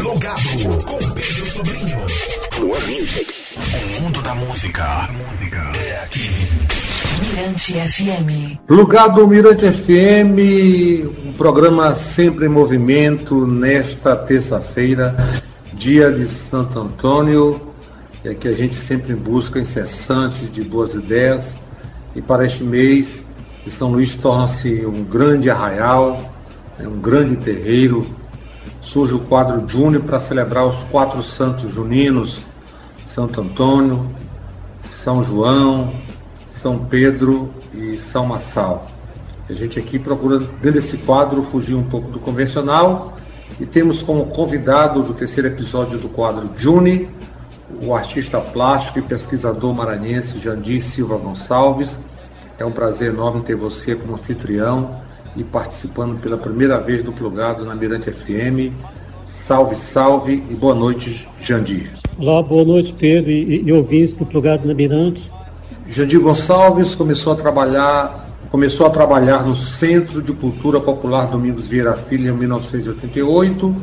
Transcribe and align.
Plugado 0.00 0.84
com 0.86 0.96
Pedro 1.12 1.44
Sobrinho. 1.44 1.98
Plug 2.56 3.00
Music. 3.00 3.34
O 3.98 4.00
mundo 4.00 4.22
da 4.22 4.34
música 4.34 5.10
é 5.78 6.02
aqui. 6.02 6.30
Mirante 7.20 7.74
FM. 7.74 8.58
Plugado 8.66 9.28
Mirante 9.28 9.70
FM, 9.70 11.04
um 11.26 11.32
programa 11.34 11.94
sempre 11.94 12.46
em 12.46 12.48
movimento 12.48 13.46
nesta 13.46 14.16
terça-feira, 14.16 15.14
dia 15.74 16.10
de 16.10 16.26
Santo 16.26 16.78
Antônio, 16.78 17.60
é 18.24 18.32
que 18.32 18.48
a 18.48 18.54
gente 18.54 18.76
sempre 18.76 19.14
busca 19.14 19.60
incessantes 19.60 20.50
de 20.50 20.62
boas 20.62 20.94
ideias. 20.94 21.58
E 22.16 22.22
para 22.22 22.46
este 22.46 22.64
mês, 22.64 23.26
São 23.68 23.92
Luís 23.92 24.14
torna-se 24.14 24.86
um 24.86 25.04
grande 25.04 25.50
arraial, 25.50 26.32
né, 26.78 26.88
um 26.88 26.98
grande 26.98 27.36
terreiro. 27.36 28.18
Surge 28.80 29.14
o 29.14 29.20
quadro 29.20 29.68
Júnior 29.68 30.02
para 30.04 30.18
celebrar 30.18 30.66
os 30.66 30.82
quatro 30.84 31.22
santos 31.22 31.70
juninos, 31.70 32.42
Santo 33.06 33.40
Antônio, 33.40 34.10
São 34.86 35.22
João, 35.22 35.92
São 36.50 36.78
Pedro 36.78 37.50
e 37.74 37.98
São 37.98 38.26
Massal. 38.26 38.86
A 39.48 39.52
gente 39.52 39.78
aqui 39.78 39.98
procura, 39.98 40.38
dentro 40.38 40.72
desse 40.72 40.96
quadro, 40.98 41.42
fugir 41.42 41.74
um 41.74 41.82
pouco 41.82 42.10
do 42.10 42.18
convencional 42.18 43.16
e 43.58 43.66
temos 43.66 44.02
como 44.02 44.26
convidado 44.26 45.02
do 45.02 45.12
terceiro 45.12 45.48
episódio 45.48 45.98
do 45.98 46.08
quadro 46.08 46.50
Juni, 46.56 47.08
o 47.82 47.94
artista 47.94 48.40
plástico 48.40 48.98
e 48.98 49.02
pesquisador 49.02 49.74
maranhense 49.74 50.38
Jandir 50.38 50.82
Silva 50.82 51.16
Gonçalves. 51.16 51.98
É 52.58 52.64
um 52.64 52.70
prazer 52.72 53.12
enorme 53.12 53.42
ter 53.42 53.56
você 53.56 53.94
como 53.94 54.14
anfitrião 54.14 55.00
e 55.36 55.44
participando 55.44 56.20
pela 56.20 56.36
primeira 56.36 56.78
vez 56.78 57.02
do 57.02 57.12
Plugado 57.12 57.64
na 57.64 57.74
Mirante 57.74 58.10
FM. 58.10 58.72
Salve, 59.26 59.76
salve 59.76 60.42
e 60.50 60.54
boa 60.54 60.74
noite, 60.74 61.28
Jandir. 61.40 61.90
Olá, 62.18 62.42
boa 62.42 62.64
noite, 62.64 62.94
Pedro 62.98 63.30
e, 63.30 63.62
e 63.62 63.72
ouvintes 63.72 64.12
do 64.14 64.26
Plugado 64.26 64.66
na 64.66 64.74
Mirante. 64.74 65.30
Jandir 65.88 66.20
Gonçalves 66.20 66.94
começou 66.94 67.32
a 67.32 67.36
trabalhar 67.36 68.28
começou 68.50 68.84
a 68.84 68.90
trabalhar 68.90 69.44
no 69.44 69.54
Centro 69.54 70.20
de 70.20 70.32
Cultura 70.32 70.80
Popular 70.80 71.28
Domingos 71.28 71.68
Vieira 71.68 71.94
Filho 71.94 72.34
em 72.34 72.36
1988. 72.36 73.76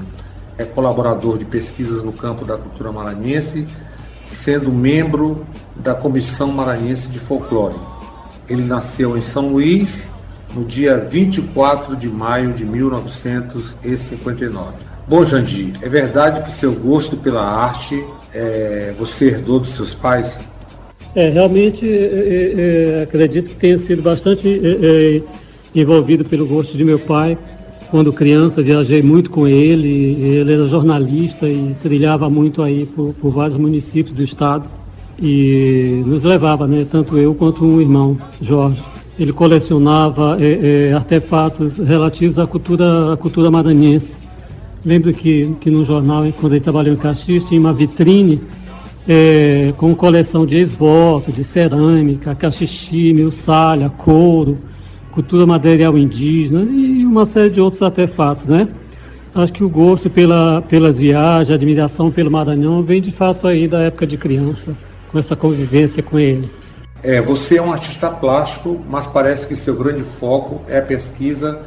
É 0.58 0.66
colaborador 0.66 1.38
de 1.38 1.46
pesquisas 1.46 2.04
no 2.04 2.12
campo 2.12 2.44
da 2.44 2.58
cultura 2.58 2.92
maranhense, 2.92 3.66
sendo 4.26 4.70
membro 4.70 5.46
da 5.74 5.94
Comissão 5.94 6.52
Maranhense 6.52 7.08
de 7.10 7.18
Folclore. 7.18 7.76
Ele 8.50 8.64
nasceu 8.64 9.18
em 9.18 9.22
São 9.22 9.50
Luís 9.50 10.10
no 10.56 10.64
dia 10.64 10.98
24 10.98 11.96
de 11.96 12.08
maio 12.08 12.54
de 12.54 12.66
1959. 12.66 14.74
Bom, 15.08 15.24
Jandir, 15.24 15.74
é 15.82 15.88
verdade 15.88 16.42
que 16.42 16.52
seu 16.52 16.74
gosto 16.74 17.16
pela 17.18 17.42
arte 17.42 18.04
é, 18.34 18.94
você 18.98 19.28
herdou 19.28 19.60
dos 19.60 19.70
seus 19.70 19.94
pais? 19.94 20.42
É, 21.16 21.30
realmente 21.30 21.88
é, 21.90 23.00
é, 23.00 23.04
acredito 23.04 23.50
que 23.50 23.56
tenha 23.56 23.78
sido 23.78 24.02
bastante 24.02 24.48
é, 24.48 25.18
é, 25.18 25.22
envolvido 25.74 26.26
pelo 26.26 26.46
gosto 26.46 26.78
de 26.78 26.86
meu 26.86 27.00
pai. 27.00 27.38
Quando 27.90 28.12
criança, 28.12 28.62
viajei 28.62 29.02
muito 29.02 29.32
com 29.32 29.48
ele. 29.48 30.22
Ele 30.22 30.54
era 30.54 30.68
jornalista 30.68 31.48
e 31.48 31.74
trilhava 31.80 32.30
muito 32.30 32.62
aí 32.62 32.86
por, 32.86 33.14
por 33.14 33.32
vários 33.32 33.58
municípios 33.58 34.14
do 34.14 34.22
estado 34.22 34.70
e 35.20 36.04
nos 36.06 36.24
levava, 36.24 36.68
né? 36.68 36.86
Tanto 36.90 37.18
eu 37.18 37.34
quanto 37.34 37.66
um 37.66 37.82
irmão, 37.82 38.18
Jorge. 38.42 38.82
Ele 39.20 39.34
colecionava 39.34 40.38
é, 40.40 40.90
é, 40.90 40.94
artefatos 40.94 41.78
relativos 41.78 42.38
à 42.38 42.46
cultura, 42.46 43.14
à 43.14 43.18
cultura 43.18 43.50
maranhense. 43.50 44.20
Lembro 44.86 45.12
que, 45.14 45.56
que 45.60 45.72
no 45.72 45.84
jornal, 45.84 46.24
quando 46.40 46.54
ele 46.54 46.64
trabalhou 46.64 46.94
em 46.94 46.98
Caxias, 46.98 47.46
tinha 47.46 47.60
uma 47.60 47.74
vitrine 47.74 48.42
é, 49.08 49.74
com 49.78 49.96
coleção 49.96 50.46
de 50.46 50.58
ex-voto, 50.58 51.32
de 51.32 51.44
cerâmica, 51.44 52.36
cachixi, 52.36 53.14
milsalha, 53.14 53.90
couro, 53.90 54.58
cultura 55.12 55.48
material 55.48 55.98
indígena 55.98 56.62
e 56.64 57.06
uma 57.06 57.26
série 57.26 57.50
de 57.50 57.60
outros 57.60 57.82
artefatos, 57.82 58.46
né? 58.46 58.68
Acho 59.34 59.54
que 59.54 59.64
o 59.64 59.70
gosto 59.70 60.10
pela, 60.10 60.62
pelas 60.62 60.98
viagens, 60.98 61.52
a 61.52 61.54
admiração 61.54 62.12
pelo 62.12 62.30
Maranhão 62.30 62.82
vem 62.82 63.02
de 63.02 63.12
fato 63.12 63.48
aí 63.48 63.68
da 63.68 63.82
época 63.82 64.06
de 64.06 64.18
criança, 64.18 64.76
com 65.12 65.18
essa 65.18 65.36
convivência 65.36 66.02
com 66.04 66.20
ele. 66.20 66.50
É, 67.04 67.22
você 67.22 67.58
é 67.58 67.62
um 67.62 67.72
artista 67.72 68.10
plástico, 68.10 68.84
mas 68.90 69.06
parece 69.06 69.48
que 69.48 69.56
seu 69.56 69.76
grande 69.76 70.04
foco 70.04 70.62
é 70.68 70.80
a 70.80 70.82
pesquisa 70.82 71.62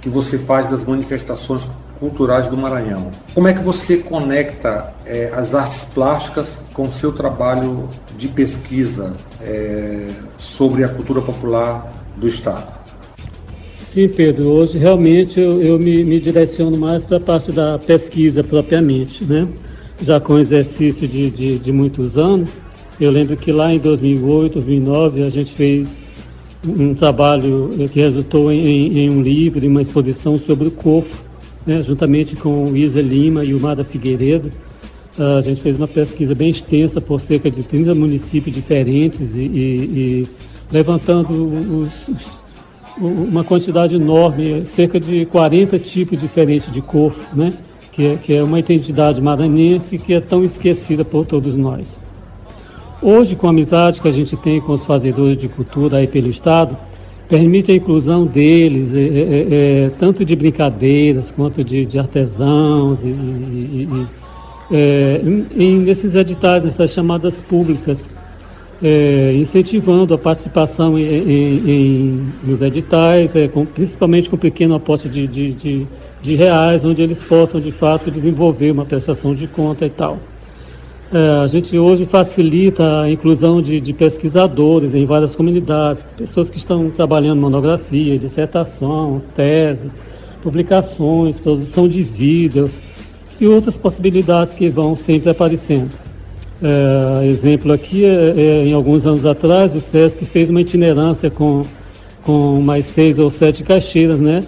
que 0.00 0.08
você 0.08 0.36
faz 0.36 0.66
das 0.66 0.84
manifestações 0.84 1.68
culturais 2.00 2.48
do 2.48 2.56
Maranhão. 2.56 3.12
Como 3.32 3.46
é 3.46 3.54
que 3.54 3.62
você 3.62 3.98
conecta 3.98 4.92
é, 5.06 5.30
as 5.32 5.54
artes 5.54 5.84
plásticas 5.84 6.60
com 6.74 6.84
o 6.84 6.90
seu 6.90 7.12
trabalho 7.12 7.88
de 8.18 8.26
pesquisa 8.26 9.12
é, 9.40 10.08
sobre 10.36 10.82
a 10.82 10.88
cultura 10.88 11.20
popular 11.20 11.92
do 12.16 12.26
Estado? 12.26 12.82
Sim, 13.78 14.08
Pedro. 14.08 14.48
Hoje 14.48 14.78
realmente 14.78 15.38
eu, 15.38 15.62
eu 15.62 15.78
me, 15.78 16.02
me, 16.02 16.18
direciono 16.18 16.76
mais 16.76 17.04
para 17.04 17.18
a 17.18 17.20
parte 17.20 17.52
da 17.52 17.78
pesquisa 17.78 18.42
propriamente, 18.42 19.22
né? 19.24 19.46
Já 20.00 20.18
com 20.18 20.38
exercício 20.38 21.06
de, 21.06 21.30
de, 21.30 21.58
de 21.58 21.70
muitos 21.70 22.18
anos, 22.18 22.58
eu 23.04 23.10
lembro 23.10 23.36
que 23.36 23.50
lá 23.50 23.74
em 23.74 23.78
2008, 23.78 24.54
2009, 24.54 25.24
a 25.24 25.30
gente 25.30 25.52
fez 25.52 26.00
um 26.64 26.94
trabalho 26.94 27.70
que 27.92 28.00
resultou 28.00 28.52
em, 28.52 28.96
em, 28.96 29.10
um 29.10 29.20
livro, 29.20 29.64
em 29.64 29.68
uma 29.68 29.82
exposição 29.82 30.38
sobre 30.38 30.68
o 30.68 30.70
corpo, 30.70 31.10
né, 31.66 31.82
juntamente 31.82 32.36
com 32.36 32.62
o 32.62 32.76
Isa 32.76 33.02
Lima 33.02 33.44
e 33.44 33.54
o 33.54 33.60
Mada 33.60 33.82
Figueiredo. 33.82 34.50
Uh, 35.18 35.38
a 35.38 35.40
gente 35.40 35.60
fez 35.60 35.76
uma 35.76 35.88
pesquisa 35.88 36.32
bem 36.34 36.50
extensa 36.50 37.00
por 37.00 37.20
cerca 37.20 37.50
de 37.50 37.64
30 37.64 37.92
municípios 37.94 38.54
diferentes 38.54 39.34
e, 39.34 39.42
e, 39.42 39.48
e 39.50 40.28
levantando 40.70 41.34
os, 41.82 42.08
os, 42.08 42.30
uma 43.00 43.42
quantidade 43.42 43.96
enorme, 43.96 44.64
cerca 44.64 45.00
de 45.00 45.26
40 45.26 45.76
tipos 45.80 46.16
diferentes 46.16 46.70
de 46.70 46.80
corpo, 46.80 47.20
né, 47.34 47.52
que, 47.90 48.06
é, 48.06 48.16
que 48.16 48.32
é 48.32 48.42
uma 48.44 48.60
identidade 48.60 49.20
maranhense 49.20 49.98
que 49.98 50.14
é 50.14 50.20
tão 50.20 50.44
esquecida 50.44 51.04
por 51.04 51.26
todos 51.26 51.56
nós. 51.56 52.00
Hoje, 53.04 53.34
com 53.34 53.48
a 53.48 53.50
amizade 53.50 54.00
que 54.00 54.06
a 54.06 54.12
gente 54.12 54.36
tem 54.36 54.60
com 54.60 54.72
os 54.72 54.84
fazedores 54.84 55.36
de 55.36 55.48
cultura 55.48 55.96
aí 55.96 56.06
pelo 56.06 56.28
Estado, 56.28 56.76
permite 57.28 57.72
a 57.72 57.74
inclusão 57.74 58.24
deles, 58.24 58.94
é, 58.94 59.00
é, 59.00 59.04
é, 59.04 59.84
é 59.86 59.90
tanto 59.98 60.24
de 60.24 60.36
brincadeiras 60.36 61.32
quanto 61.32 61.64
de, 61.64 61.84
de 61.84 61.98
artesãos, 61.98 63.02
e, 63.02 63.08
e, 63.08 63.88
e 63.90 64.06
é, 64.70 65.20
nesses 65.80 66.14
editais, 66.14 66.62
nessas 66.62 66.92
chamadas 66.92 67.40
públicas, 67.40 68.08
é, 68.80 69.34
incentivando 69.34 70.14
a 70.14 70.18
participação 70.18 70.96
em, 70.96 71.02
em, 71.02 71.70
em 71.70 72.32
nos 72.46 72.62
editais, 72.62 73.32
com, 73.52 73.66
principalmente 73.66 74.30
com 74.30 74.36
pequeno 74.36 74.76
aporte 74.76 75.08
de, 75.08 75.26
de, 75.26 75.52
de, 75.52 75.86
de 76.22 76.36
reais, 76.36 76.84
onde 76.84 77.02
eles 77.02 77.20
possam, 77.20 77.60
de 77.60 77.72
fato, 77.72 78.12
desenvolver 78.12 78.70
uma 78.70 78.84
prestação 78.84 79.34
de 79.34 79.48
conta 79.48 79.84
e 79.84 79.90
tal. 79.90 80.20
É, 81.12 81.44
a 81.44 81.46
gente 81.46 81.78
hoje 81.78 82.06
facilita 82.06 83.02
a 83.02 83.10
inclusão 83.10 83.60
de, 83.60 83.78
de, 83.78 83.92
pesquisadores 83.92 84.94
em 84.94 85.04
várias 85.04 85.36
comunidades, 85.36 86.06
pessoas 86.16 86.48
que 86.48 86.56
estão 86.56 86.88
trabalhando 86.88 87.38
monografia, 87.38 88.18
dissertação, 88.18 89.20
tese, 89.34 89.90
publicações, 90.42 91.38
produção 91.38 91.86
de 91.86 92.02
vídeos 92.02 92.70
e 93.38 93.46
outras 93.46 93.76
possibilidades 93.76 94.54
que 94.54 94.70
vão 94.70 94.96
sempre 94.96 95.28
aparecendo. 95.28 95.90
É, 96.62 97.26
exemplo 97.26 97.72
aqui, 97.72 98.06
é, 98.06 98.34
é, 98.34 98.64
em 98.64 98.72
alguns 98.72 99.04
anos 99.04 99.26
atrás, 99.26 99.74
o 99.74 99.82
SESC 99.82 100.24
fez 100.24 100.48
uma 100.48 100.62
itinerância 100.62 101.28
com, 101.28 101.60
com 102.22 102.58
mais 102.62 102.86
seis 102.86 103.18
ou 103.18 103.28
sete 103.28 103.62
caixeiras, 103.62 104.18
né? 104.18 104.44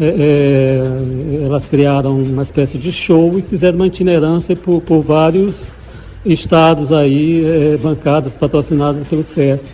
É, 0.00 0.06
é, 0.06 1.44
elas 1.44 1.66
criaram 1.66 2.18
uma 2.18 2.42
espécie 2.42 2.78
de 2.78 2.90
show 2.90 3.38
e 3.38 3.42
fizeram 3.42 3.76
uma 3.76 3.86
itinerância 3.86 4.56
por, 4.56 4.80
por 4.80 5.00
vários 5.00 5.75
estados 6.26 6.92
aí, 6.92 7.44
é, 7.44 7.76
bancadas 7.76 8.34
patrocinadas 8.34 9.06
pelo 9.06 9.22
SESC. 9.22 9.70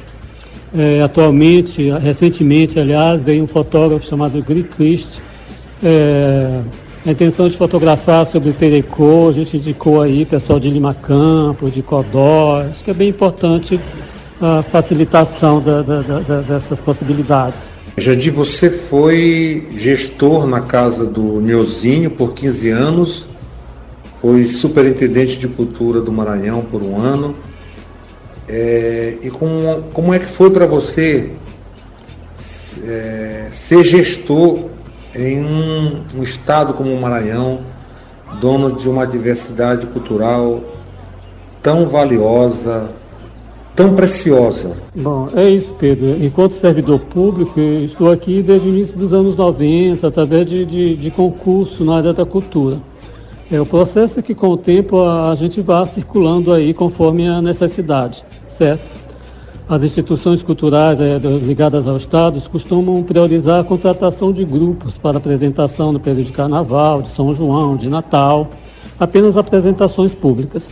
É, 0.75 1.03
atualmente, 1.03 1.91
recentemente, 1.91 2.79
aliás, 2.79 3.23
veio 3.23 3.45
um 3.45 3.47
fotógrafo 3.47 4.07
chamado 4.07 4.43
Gri 4.43 4.63
Christ, 4.63 5.21
é, 5.83 6.61
a 7.05 7.11
intenção 7.11 7.49
de 7.49 7.57
fotografar 7.57 8.25
sobre 8.25 8.51
o 8.51 8.53
Terecô, 8.53 9.29
a 9.29 9.33
gente 9.33 9.57
indicou 9.57 10.01
aí 10.01 10.25
pessoal 10.25 10.61
de 10.61 10.71
Lima 10.71 10.95
Campos, 10.95 11.75
de 11.75 11.83
Codó, 11.83 12.61
acho 12.61 12.85
que 12.85 12.91
é 12.91 12.95
bem 12.95 13.09
importante 13.09 13.79
a 14.41 14.63
facilitação 14.63 15.61
da, 15.61 15.83
da, 15.83 16.01
da, 16.01 16.41
dessas 16.41 16.81
possibilidades. 16.81 17.71
Jandir, 17.99 18.33
você 18.33 18.71
foi 18.71 19.69
gestor 19.77 20.47
na 20.47 20.61
casa 20.61 21.07
do 21.07 21.41
Neuzinho 21.41 22.11
por 22.11 22.33
15 22.33 22.71
anos 22.71 23.27
foi 24.23 24.45
superintendente 24.45 25.37
de 25.37 25.49
cultura 25.49 26.01
do 26.01 26.13
Maranhão 26.13 26.63
por 26.63 26.81
um 26.81 26.97
ano. 26.97 27.35
É, 28.49 29.17
e 29.21 29.29
como, 29.31 29.83
como 29.93 30.15
é 30.15 30.19
que 30.21 30.27
foi 30.27 30.49
para 30.49 30.65
você 30.65 31.33
é, 32.87 33.49
ser 33.51 33.83
gestor 33.83 34.61
em 35.17 35.45
um, 35.45 36.03
um, 36.15 36.23
estado 36.23 36.73
como 36.73 36.95
o 36.95 37.01
Maranhão, 37.01 37.63
dono 38.41 38.71
de 38.77 38.89
uma 38.89 39.09
diversidade 39.09 39.89
cultural 39.89 40.63
tão 41.61 41.89
valiosa, 41.89 42.91
tão 43.75 43.95
preciosa. 43.95 44.77
Bom, 44.95 45.29
é 45.35 45.51
isso, 45.51 45.75
Pedro. 45.81 46.25
Enquanto 46.25 46.53
servidor 46.53 47.01
público, 47.01 47.59
estou 47.59 48.11
aqui 48.11 48.41
desde 48.41 48.69
o 48.69 48.71
início 48.71 48.97
dos 48.97 49.13
anos 49.13 49.35
90, 49.35 50.07
através 50.07 50.47
de, 50.47 50.65
de, 50.65 50.95
de 50.95 51.11
concurso 51.11 51.85
na 51.85 51.97
área 51.97 52.13
da 52.13 52.25
cultura. 52.25 52.92
É, 53.53 53.61
o 53.61 53.67
processo 53.67 54.19
é 54.19 54.23
que 54.23 54.35
com 54.35 54.49
o 54.49 54.57
tempo 54.57 55.01
a, 55.01 55.31
a 55.31 55.35
gente 55.35 55.61
vai 55.61 55.87
circulando 55.87 56.55
aí 56.55 56.73
conforme 56.73 57.29
a 57.29 57.43
necessidade, 57.43 58.25
certo? 58.49 58.83
As 59.69 59.83
instituições 59.83 60.43
culturais 60.43 60.99
é, 60.99 61.19
ligadas 61.19 61.87
ao 61.87 61.99
Estado 61.99 62.41
costumam 62.49 63.03
priorizar 63.03 63.61
a 63.61 63.65
contratação 63.65 64.33
de 64.33 64.43
grupos 64.43 64.97
para 64.97 65.19
apresentação 65.19 65.93
no 65.93 66.01
período 66.01 66.29
de 66.29 66.33
Carnaval, 66.33 67.03
de 67.03 67.11
São 67.11 67.35
João, 67.35 67.77
de 67.77 67.91
Natal, 67.91 68.49
apenas 68.99 69.37
apresentações 69.37 70.15
públicas. 70.15 70.71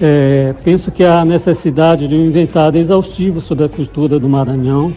É, 0.00 0.54
penso 0.62 0.92
que 0.92 1.02
há 1.02 1.24
necessidade 1.24 2.06
de 2.06 2.14
um 2.14 2.24
inventário 2.24 2.80
exaustivo 2.80 3.40
sobre 3.40 3.64
a 3.64 3.68
cultura 3.68 4.20
do 4.20 4.28
Maranhão, 4.28 4.92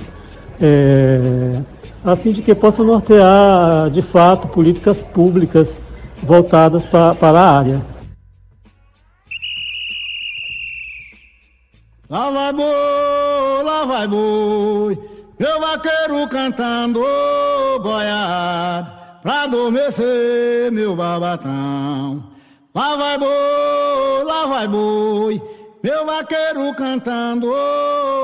é, 0.61 1.59
a 2.03 2.15
fim 2.15 2.31
de 2.31 2.43
que 2.43 2.53
possa 2.53 2.83
nortear, 2.83 3.89
de 3.89 4.03
fato, 4.03 4.47
políticas 4.47 5.01
públicas 5.01 5.79
voltadas 6.23 6.85
pra, 6.85 7.15
para 7.15 7.39
a 7.39 7.57
área. 7.57 7.95
Lá 12.07 12.29
vai 12.29 12.53
boi, 12.53 13.63
lá 13.63 13.85
vai 13.85 14.07
boi, 14.07 14.99
meu 15.39 15.59
vaqueiro 15.59 16.29
cantando 16.29 17.01
boiado, 17.81 18.91
pra 19.23 19.43
adormecer 19.43 20.71
meu 20.71 20.95
babatão. 20.95 22.23
Lá 22.75 22.95
vai 22.95 23.17
boi, 23.17 24.23
lá 24.23 24.45
vai 24.45 24.67
boi, 24.67 25.41
meu 25.83 26.05
vaqueiro 26.05 26.75
cantando 26.75 27.47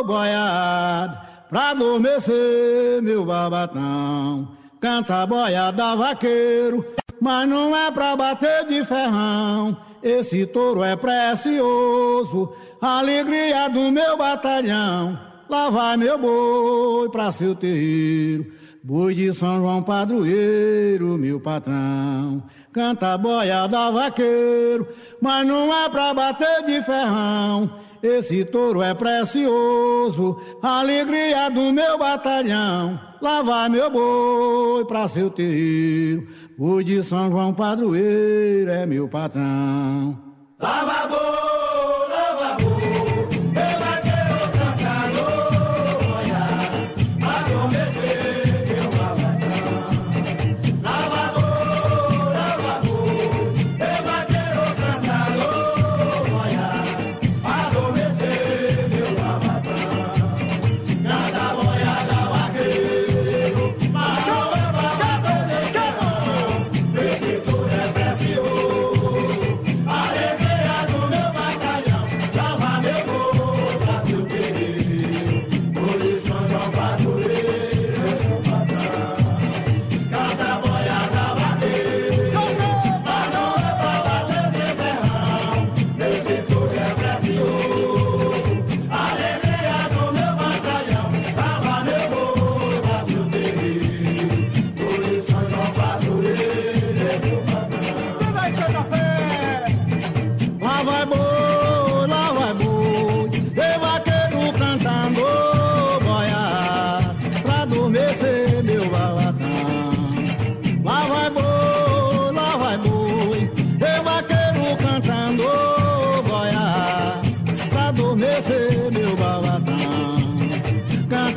boiado, 0.05 1.17
pra 1.49 1.71
adormecer 1.71 3.01
meu 3.01 3.25
babatão. 3.25 4.47
Canta 4.79 5.25
boiada 5.25 5.95
vaqueiro, 5.95 6.85
mas 7.21 7.47
não 7.47 7.73
é 7.75 7.91
pra 7.91 8.15
bater 8.15 8.65
de 8.65 8.83
ferrão. 8.83 9.77
Esse 10.01 10.47
touro 10.47 10.83
é 10.83 10.95
precioso 10.95 12.51
alegria 12.81 13.69
do 13.69 13.91
meu 13.91 14.17
batalhão. 14.17 15.17
Lá 15.47 15.69
vai 15.69 15.97
meu 15.97 16.17
boi 16.17 17.09
pra 17.09 17.31
seu 17.31 17.53
terreiro, 17.53 18.51
boi 18.83 19.13
de 19.13 19.31
São 19.33 19.59
João 19.59 19.83
padroeiro, 19.83 21.17
meu 21.17 21.39
patrão. 21.39 22.41
Canta 22.71 23.17
boiada 23.17 23.91
vaqueiro, 23.91 24.87
mas 25.21 25.45
não 25.45 25.71
é 25.73 25.89
pra 25.89 26.13
bater 26.13 26.63
de 26.63 26.81
ferrão. 26.81 27.69
Esse 28.01 28.43
touro 28.45 28.81
é 28.81 28.95
precioso, 28.95 30.41
alegria 30.63 31.49
do 31.49 31.71
meu 31.71 31.99
batalhão. 31.99 32.99
Lá 33.21 33.43
vai 33.43 33.69
meu 33.69 33.91
boi 33.91 34.85
pra 34.85 35.07
seu 35.07 35.29
terreiro, 35.29 36.27
boi 36.61 36.83
de 36.83 37.01
São 37.01 37.31
João 37.31 37.51
padroeiro, 37.55 38.69
é 38.69 38.85
meu 38.85 39.09
patrão. 39.09 40.15
Lá 40.59 40.85
vai 40.85 41.07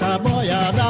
Bota 0.05 0.19
boiada 0.19 0.84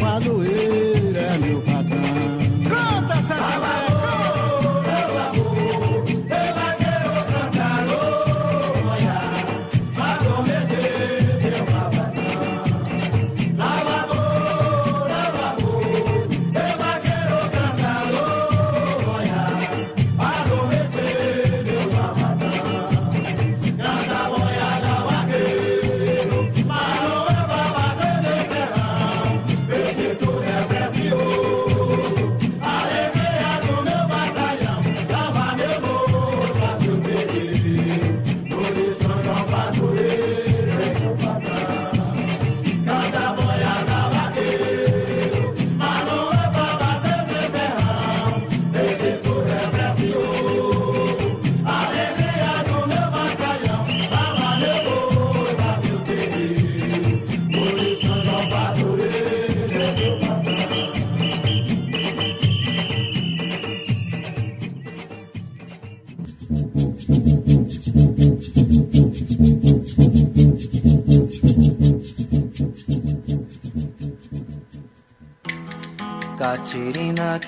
faz. 0.00 0.99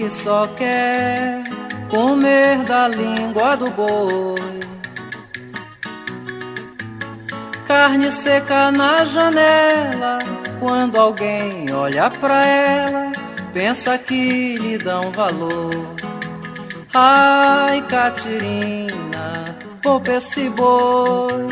Que 0.02 0.10
só 0.10 0.48
quer 0.56 1.44
comer 1.88 2.58
da 2.64 2.88
língua 2.88 3.56
do 3.56 3.70
boi. 3.70 4.60
Carne 7.68 8.10
seca 8.10 8.72
na 8.72 9.04
janela, 9.04 10.18
quando 10.58 10.98
alguém 10.98 11.72
olha 11.72 12.10
pra 12.10 12.44
ela, 12.44 13.12
pensa 13.54 13.96
que 13.96 14.56
lhe 14.56 14.76
dão 14.76 15.12
valor. 15.12 15.94
Ai, 16.92 17.80
Catirina, 17.82 19.56
poupa 19.80 20.14
esse 20.14 20.50
boi. 20.50 21.46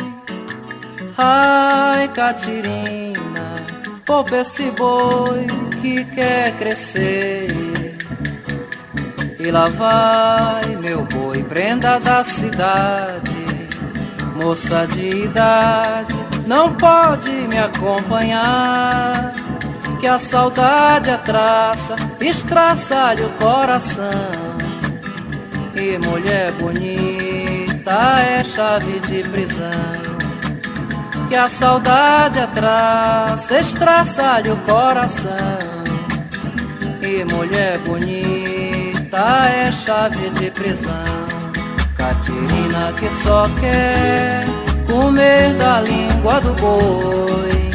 Ai, 1.16 2.08
Catirina, 2.08 3.64
poupa 4.04 4.38
esse 4.38 4.72
boi 4.72 5.46
que 5.80 6.04
quer 6.06 6.50
crescer. 6.58 7.69
E 9.42 9.50
lá 9.50 9.70
vai 9.70 10.76
meu 10.76 11.02
boi, 11.04 11.42
prenda 11.42 11.98
da 11.98 12.22
cidade, 12.22 13.46
moça 14.36 14.86
de 14.86 15.24
idade, 15.24 16.14
não 16.46 16.74
pode 16.74 17.30
me 17.48 17.58
acompanhar. 17.58 19.32
Que 19.98 20.06
a 20.06 20.18
saudade 20.18 21.10
atraça, 21.10 21.96
estraça-lhe 22.20 23.22
o 23.22 23.30
coração. 23.30 24.58
E 25.74 25.96
mulher 25.98 26.52
bonita 26.52 28.20
é 28.20 28.44
chave 28.44 29.00
de 29.00 29.22
prisão 29.30 30.10
que 31.30 31.36
a 31.36 31.48
saudade 31.48 32.40
atrás 32.40 33.50
estraça-lhe 33.50 34.50
o 34.50 34.56
coração. 34.58 35.80
E 37.00 37.24
mulher 37.24 37.78
bonita 37.78 38.39
é 39.16 39.72
chave 39.72 40.30
de 40.30 40.50
prisão. 40.50 40.92
Catirina 41.96 42.92
que 42.98 43.10
só 43.10 43.48
quer 43.60 44.44
comer 44.86 45.54
da 45.54 45.80
língua 45.80 46.40
do 46.40 46.54
boi. 46.54 47.70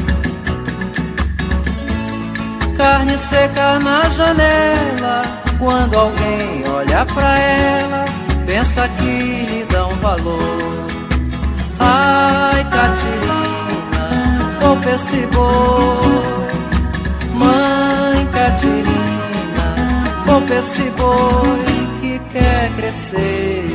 Carne 2.78 3.18
seca 3.18 3.80
na 3.80 4.04
janela, 4.10 5.24
quando 5.58 5.96
alguém 5.96 6.64
olha 6.68 7.06
pra 7.06 7.40
ela, 7.40 8.06
pensa 8.46 8.88
que 8.90 9.46
lhe 9.46 9.66
dão 9.72 9.90
valor. 10.02 10.86
Ai, 11.80 12.64
Catirina, 12.66 14.10
poupa 14.60 14.90
esse 14.90 15.28
boi. 15.28 16.36
Mãe 17.34 18.26
Catirina, 18.34 18.85
poupa 20.26 20.54
esse 20.54 20.90
boi 20.92 21.88
que 22.02 22.20
quer 22.32 22.72
crescer. 22.76 23.66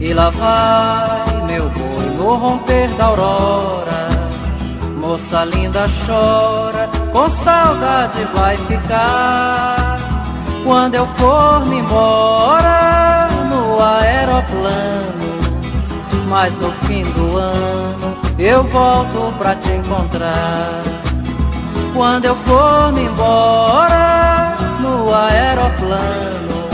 E 0.00 0.14
lá 0.14 0.30
vai 0.30 1.46
meu 1.46 1.68
boi 1.70 2.06
no 2.16 2.34
romper 2.36 2.88
da 2.90 3.06
aurora. 3.06 4.08
Moça 5.00 5.44
linda 5.44 5.86
chora, 6.06 6.88
com 7.12 7.28
saudade 7.28 8.26
vai 8.34 8.56
ficar. 8.56 9.98
Quando 10.64 10.94
eu 10.94 11.06
for 11.06 11.64
me 11.66 11.78
embora 11.78 13.28
no 13.48 13.82
aeroplano 13.82 15.28
mas 16.28 16.56
no 16.58 16.70
fim 16.86 17.02
do 17.02 17.36
ano 17.38 18.18
eu 18.38 18.62
volto 18.64 19.34
pra 19.38 19.56
te 19.56 19.72
encontrar. 19.72 20.82
Quando 21.94 22.26
eu 22.26 22.36
for 22.36 22.92
me 22.92 23.02
embora 23.02 24.47
no 25.08 25.14
aeroplano, 25.14 26.68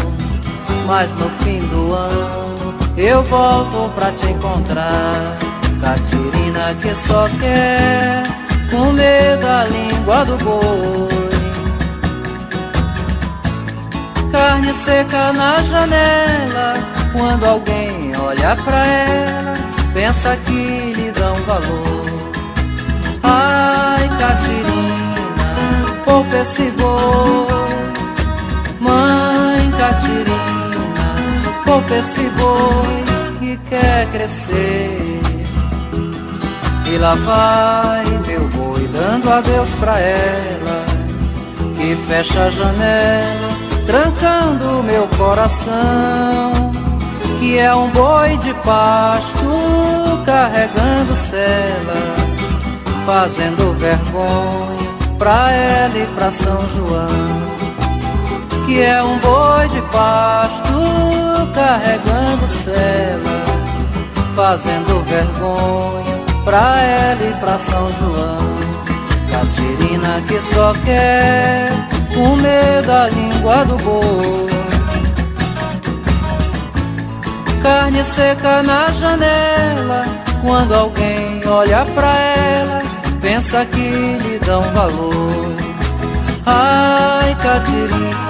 mas 0.86 1.14
no 1.14 1.28
fim 1.40 1.60
do 1.68 1.94
ano 1.94 2.74
eu 2.96 3.22
volto 3.24 3.92
pra 3.94 4.10
te 4.12 4.26
encontrar. 4.26 5.36
Catirina 5.80 6.74
que 6.80 6.94
só 6.94 7.28
quer 7.40 8.22
comer 8.70 9.36
da 9.36 9.64
língua 9.64 10.24
do 10.24 10.36
boi. 10.38 11.08
Carne 14.32 14.72
seca 14.84 15.32
na 15.32 15.62
janela, 15.62 16.74
quando 17.12 17.44
alguém 17.44 18.16
olha 18.16 18.56
pra 18.64 18.84
ela, 18.84 19.54
pensa 19.92 20.36
que 20.44 20.92
lhe 20.96 21.12
dão 21.12 21.34
valor. 21.46 22.04
Ai, 23.22 24.08
Catirina, 24.18 26.04
poupa 26.04 26.36
esse 26.36 26.70
boi. 26.72 27.43
Mãe 28.84 29.70
Catirina, 29.78 31.14
poupa 31.64 31.94
esse 31.94 32.22
boi 32.38 33.04
que 33.40 33.56
quer 33.68 34.06
crescer. 34.12 35.20
E 36.86 36.98
lá 36.98 37.14
vai 37.14 38.04
meu 38.26 38.48
boi 38.50 38.86
dando 38.88 39.30
adeus 39.30 39.70
pra 39.80 39.98
ela, 39.98 40.84
que 41.76 41.96
fecha 42.06 42.44
a 42.44 42.50
janela, 42.50 43.48
trancando 43.86 44.82
meu 44.84 45.08
coração 45.18 46.64
que 47.44 47.58
é 47.58 47.74
um 47.74 47.90
boi 47.90 48.38
de 48.38 48.54
pasto 48.54 49.44
carregando 50.24 51.14
cela, 51.14 52.14
fazendo 53.04 53.78
vergonha 53.78 54.94
pra 55.18 55.52
ela 55.52 55.98
e 55.98 56.06
pra 56.14 56.30
São 56.32 56.66
João. 56.70 57.63
Que 58.66 58.80
é 58.80 59.02
um 59.02 59.18
boi 59.18 59.68
de 59.68 59.82
pasto 59.82 60.72
carregando 61.54 62.48
cela, 62.64 63.44
fazendo 64.34 65.04
vergonha 65.04 66.24
pra 66.44 66.80
ela 66.82 67.22
e 67.22 67.32
pra 67.40 67.58
São 67.58 67.92
João. 67.92 68.54
Catirina 69.30 70.20
que 70.28 70.40
só 70.40 70.72
quer 70.84 71.70
comer 72.14 72.82
da 72.82 73.08
língua 73.08 73.64
do 73.64 73.76
boi 73.78 74.54
carne 77.64 78.04
seca 78.04 78.62
na 78.62 78.90
janela. 78.92 80.04
Quando 80.42 80.74
alguém 80.74 81.40
olha 81.46 81.82
pra 81.94 82.14
ela, 82.14 82.82
pensa 83.22 83.64
que 83.64 84.18
lhe 84.18 84.38
dão 84.40 84.60
valor. 84.74 85.54
Ai, 86.44 87.34
Catirina, 87.36 88.23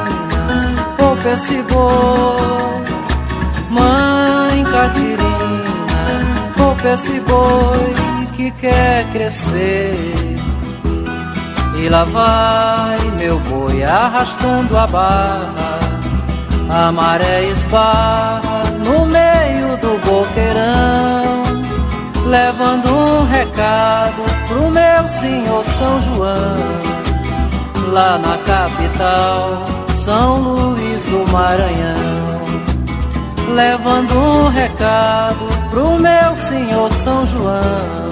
boi. 1.73 2.85
Mãe 3.71 4.65
Catirina, 4.65 6.05
poupa 6.57 6.89
esse 6.89 7.21
boi 7.21 7.95
que 8.37 8.51
quer 8.53 9.07
crescer. 9.13 10.15
E 11.77 11.89
lá 11.89 12.05
vai 12.05 12.99
meu 13.19 13.39
boi 13.41 13.83
arrastando 13.83 14.77
a 14.79 14.87
barra, 14.87 15.79
a 16.71 16.93
maré 16.93 17.45
esbarra 17.45 18.65
no 18.85 19.07
meio 19.07 19.77
do 19.79 19.99
boqueirão, 20.07 21.43
levando 22.27 22.89
um 22.89 23.27
recado 23.27 24.23
pro 24.49 24.71
meu 24.71 25.09
senhor 25.21 25.65
São 25.65 26.01
João, 26.01 26.57
lá 27.93 28.19
na 28.19 28.39
capital, 28.39 29.84
São 30.05 30.37
Luís 30.39 31.03
do 31.05 31.27
Maranhão. 31.33 32.43
Levando 33.55 34.15
um 34.15 34.49
recado 34.49 35.49
pro 35.71 35.99
meu 35.99 36.37
senhor 36.37 36.93
São 36.93 37.25
João, 37.27 38.11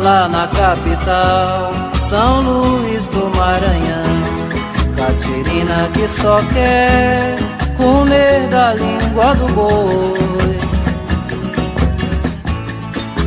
lá 0.00 0.28
na 0.28 0.46
capital, 0.46 1.72
São 2.08 2.40
Luís 2.40 3.04
do 3.08 3.36
Maranhão. 3.36 4.06
Catirina 4.94 5.88
que 5.92 6.06
só 6.06 6.40
quer 6.54 7.34
comer 7.76 8.46
da 8.48 8.74
língua 8.74 9.34
do 9.34 9.48
boi. 9.54 10.56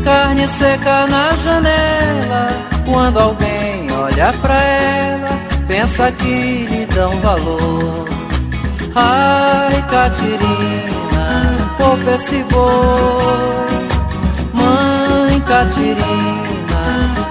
Carne 0.06 0.48
seca 0.48 1.08
na 1.08 1.34
janela, 1.44 2.52
quando 2.86 3.20
alguém 3.20 3.92
olha 3.92 4.34
pra 4.42 4.56
ela, 4.56 5.39
pensa 5.70 6.12
que 6.12 6.66
lhe 6.66 6.86
dão 6.88 7.12
valor. 7.22 8.06
Ai, 8.96 9.82
Catirina, 9.84 11.28
poupa 11.78 12.12
esse 12.16 12.44
boi. 12.52 13.70
Mãe 14.52 15.40
Catirina, 15.42 16.84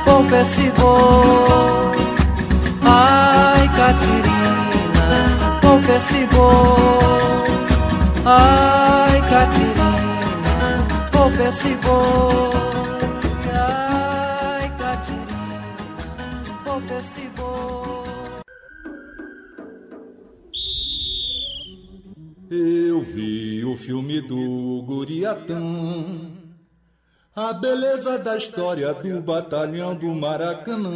poupa 0.05 0.37
esse 0.37 0.71
boi. 0.79 1.99
Ai, 2.85 3.69
Catirina, 3.77 5.09
poupa 5.61 5.93
esse 5.93 6.27
boi. 6.33 7.43
Ai, 8.25 9.21
Catirina, 9.33 10.69
poupa 11.11 11.43
esse 11.49 11.77
boi. 11.83 12.78
Filme 23.79 24.21
do 24.21 24.83
Guriatã. 24.83 25.63
A 27.35 27.53
beleza 27.53 28.19
da 28.19 28.37
história 28.37 28.93
do 28.93 29.23
batalhão 29.23 29.95
do 29.95 30.09
Maracanã. 30.09 30.91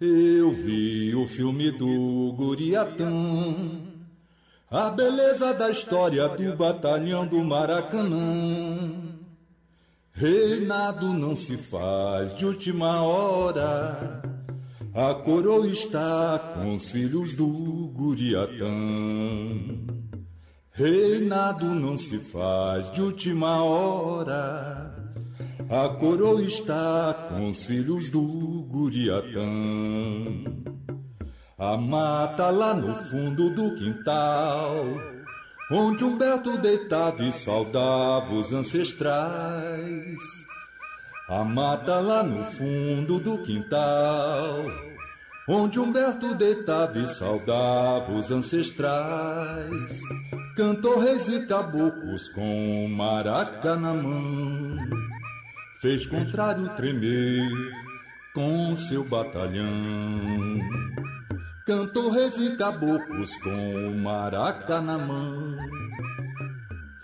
Eu 0.00 0.52
vi 0.52 1.14
o 1.14 1.26
filme 1.26 1.70
do 1.72 2.32
Guriatã. 2.36 3.12
A 4.70 4.88
beleza 4.90 5.52
da 5.52 5.70
história 5.70 6.28
do 6.28 6.56
batalhão 6.56 7.26
do 7.26 7.44
Maracanã. 7.44 8.90
Reinado 10.12 11.08
não 11.08 11.34
se 11.34 11.56
faz 11.56 12.34
de 12.34 12.46
última 12.46 13.02
hora. 13.02 14.22
A 14.94 15.14
coroa 15.14 15.66
está 15.66 16.38
com 16.54 16.74
os 16.74 16.90
filhos 16.90 17.34
do 17.34 17.46
Guriatã. 17.94 18.68
Reinado 20.74 21.66
não 21.66 21.98
se 21.98 22.18
faz 22.18 22.90
de 22.92 23.02
última 23.02 23.62
hora. 23.62 24.90
A 25.68 25.88
coroa 25.90 26.42
está 26.42 27.28
com 27.28 27.50
os 27.50 27.66
filhos 27.66 28.08
do 28.08 28.22
Guriatã. 28.70 29.42
A 31.58 31.76
mata 31.76 32.48
lá 32.48 32.72
no 32.72 32.94
fundo 33.04 33.50
do 33.50 33.74
quintal, 33.74 34.84
onde 35.70 36.04
Humberto 36.04 36.56
deitava 36.56 37.22
e 37.22 37.30
saudava 37.30 38.32
os 38.32 38.50
ancestrais. 38.50 40.18
A 41.28 41.44
mata 41.44 42.00
lá 42.00 42.22
no 42.22 42.44
fundo 42.44 43.20
do 43.20 43.36
quintal, 43.42 44.64
onde 45.52 45.78
Humberto 45.78 46.34
deitava 46.34 46.98
e 46.98 47.06
saudava 47.06 48.10
os 48.12 48.30
ancestrais. 48.30 50.00
Cantou 50.56 50.98
reis 50.98 51.28
e 51.28 51.46
caboclos 51.46 52.28
com 52.30 52.88
maraca 52.88 53.76
na 53.76 53.92
mão, 53.92 54.76
fez 55.80 56.06
contrário 56.06 56.68
tremer 56.70 57.50
com 58.34 58.76
seu 58.76 59.04
batalhão. 59.04 60.58
Cantou 61.66 62.10
reis 62.10 62.36
e 62.38 62.56
caboclos 62.56 63.30
com 63.36 63.94
maraca 64.02 64.80
na 64.80 64.98
mão, 64.98 65.56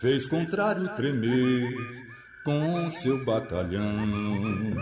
fez 0.01 0.27
contrário 0.27 0.89
tremer 0.97 1.75
com 2.45 2.91
seu 2.91 3.25
batalhão. 3.25 4.75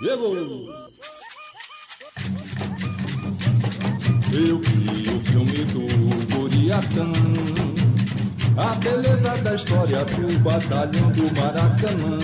Eu, 0.00 0.81
eu 4.34 4.58
vi 4.60 5.10
o 5.10 5.20
filme 5.20 5.64
do 5.72 6.34
Guriatã, 6.34 7.12
a 8.56 8.74
beleza 8.76 9.36
da 9.42 9.54
história 9.54 10.04
do 10.04 10.38
batalhão 10.38 11.10
do 11.12 11.24
Maracanã. 11.38 12.18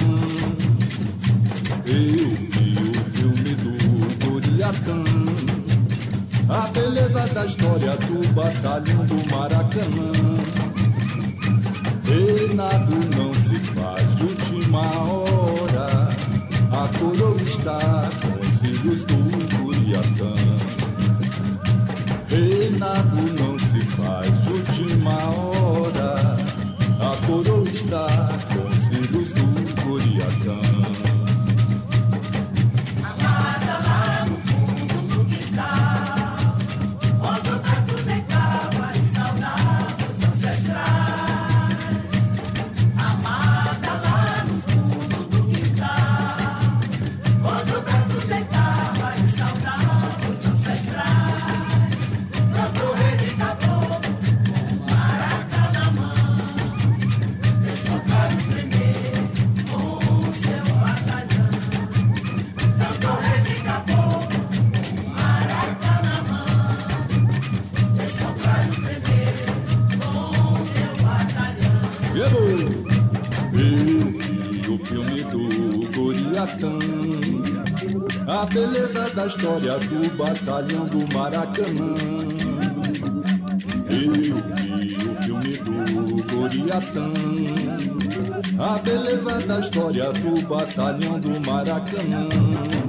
Eu 1.84 2.30
vi 2.50 2.72
o 2.80 3.04
filme 3.12 3.54
do 3.56 3.72
Guriatã, 4.24 5.04
a 6.48 6.68
beleza 6.68 7.26
da 7.28 7.44
história 7.44 7.92
do 7.96 8.28
batalhão 8.32 9.04
do 9.04 9.30
Maracanã. 9.30 10.12
Reinado 12.04 12.96
não 13.16 13.34
se 13.34 13.58
faz 13.74 14.16
de 14.16 14.22
última 14.24 14.80
hora. 14.80 16.08
A 16.72 16.88
coroa 16.98 17.42
está 17.42 18.08
com 18.22 18.40
os 18.40 18.48
filhos 18.60 19.04
do 19.04 19.58
Curiatã. 19.58 20.57
Reinado 22.38 23.16
não 23.36 23.58
se 23.58 23.80
faz 23.96 24.30
de 24.44 24.52
última 24.52 25.18
hora. 25.28 26.36
A 27.00 27.26
coroa 27.26 27.68
está 27.68 28.06
com 28.54 28.64
os 28.64 28.84
filhos 28.86 29.32
do 29.32 29.82
Curiatã. 29.82 30.97
História 79.58 79.78
do 79.78 80.16
batalhão 80.16 80.86
do 80.86 81.12
Maracanã. 81.12 81.94
Eu 83.90 84.12
vi 84.12 84.32
o 84.32 85.14
filme 85.22 85.56
do 85.58 86.22
Goriatã. 86.32 87.12
A 88.58 88.78
beleza 88.78 89.40
da 89.46 89.60
história 89.60 90.12
do 90.12 90.42
batalhão 90.46 91.18
do 91.18 91.40
Maracanã. 91.40 92.87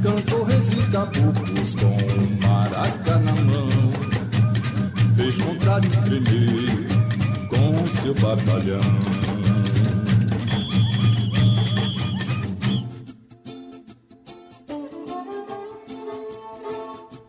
Cantou 0.00 0.44
reis 0.44 0.68
e 0.68 0.90
caboclos 0.92 1.74
com 1.74 2.46
maraca 2.46 3.18
na 3.18 3.32
mão. 3.32 3.68
Fez 5.16 5.34
contrário 5.34 5.90
tremer 6.04 6.86
com 7.48 7.86
seu 8.00 8.14
batalhão. 8.14 8.78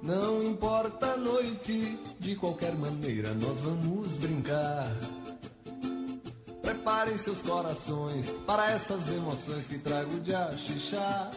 Não 0.04 0.44
importa 0.44 1.14
a 1.14 1.18
noite, 1.18 1.98
de 2.20 2.36
qualquer 2.36 2.76
maneira 2.76 3.34
nós 3.34 3.60
vamos 3.62 3.89
Preparem 7.10 7.18
seus 7.18 7.42
corações 7.42 8.30
para 8.46 8.70
essas 8.70 9.10
emoções 9.10 9.66
que 9.66 9.80
trago 9.80 10.20
de 10.20 10.36
axixá. 10.36 11.32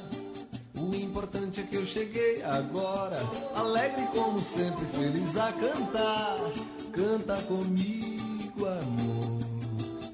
O 0.74 0.94
importante 0.94 1.60
é 1.60 1.62
que 1.62 1.76
eu 1.76 1.86
cheguei 1.86 2.42
agora, 2.42 3.18
alegre 3.54 4.06
como 4.12 4.42
sempre, 4.42 4.84
feliz 4.92 5.34
a 5.34 5.50
cantar. 5.52 6.36
Canta 6.92 7.36
comigo, 7.44 8.66
amor, 8.66 9.38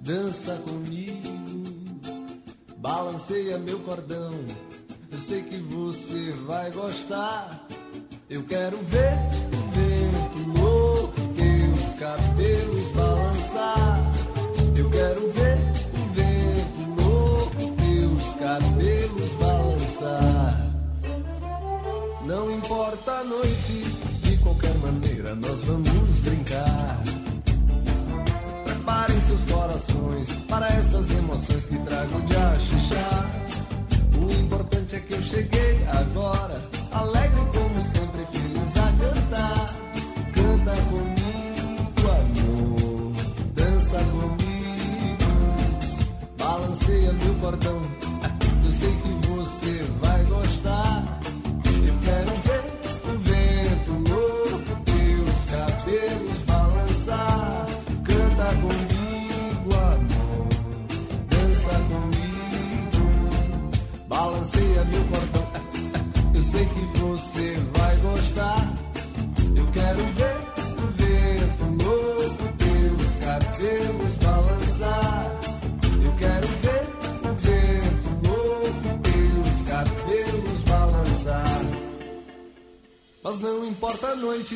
dança 0.01 0.55
comigo, 0.65 1.65
balanceia 2.77 3.59
meu 3.59 3.81
cordão. 3.81 4.31
Eu 5.11 5.19
sei 5.19 5.43
que 5.43 5.57
você 5.57 6.31
vai 6.47 6.71
gostar. 6.71 7.67
Eu 8.31 8.45
quero 8.45 8.77
ver 8.77 9.13
o 9.53 9.71
vento 9.73 10.61
louco, 10.61 11.21
teus 11.35 11.99
cabelos 11.99 12.91
balançar. 12.93 14.13
Eu 14.77 14.89
quero 14.89 15.33
ver 15.33 15.48
noite, 23.25 23.85
de 24.23 24.37
qualquer 24.39 24.75
maneira 24.79 25.35
nós 25.35 25.65
vamos 25.65 26.21
brincar. 26.21 27.03
Preparem 28.65 29.21
seus 29.21 29.43
corações 29.43 30.31
para 30.49 30.67
essas 30.69 31.11
emoções 31.11 31.65
que 31.65 31.79
trago 31.79 32.21
de 32.23 32.37
achixá. 32.37 33.27
O 34.17 34.33
importante 34.41 34.97
é 34.97 35.01
que 35.01 35.15
eu 35.15 35.23
cheguei 35.23 35.87
agora, 35.89 36.63
alegre 36.93 37.41
como 37.53 37.83
sempre, 37.83 38.27
feliz 38.33 38.77
a 38.77 38.93
cantar. 38.93 39.75
Canta 40.35 40.77
comigo, 40.91 42.09
amor, 42.21 43.13
dança 43.55 43.99
comigo, 43.99 45.29
balanceia 46.37 47.13
meu 47.13 47.35
cordão. 47.37 47.83
Eu 48.65 48.73
sei 48.73 48.93
que 48.93 49.27
você 49.29 49.85
vai 50.03 50.25
gostar. 50.25 51.21
Eu 51.65 51.95
quero 52.05 52.48
sei 66.51 66.65
que 66.67 66.99
você 67.01 67.57
vai 67.77 67.97
gostar. 67.97 68.75
Eu 69.57 69.67
quero 69.73 70.05
ver 70.19 70.37
o 70.79 70.87
vento 70.99 71.85
louco, 71.85 72.45
teus 72.59 73.13
cabelos 73.25 74.17
balançar. 74.17 75.31
Eu 76.05 76.13
quero 76.19 76.49
ver 76.63 76.85
o 77.25 77.35
vento 77.47 78.29
louco, 78.29 78.89
teus 79.03 79.69
cabelos 79.69 80.63
balançar. 80.63 81.63
Mas 83.25 83.41
não 83.41 83.67
importa 83.67 84.07
a 84.09 84.17
noite, 84.17 84.55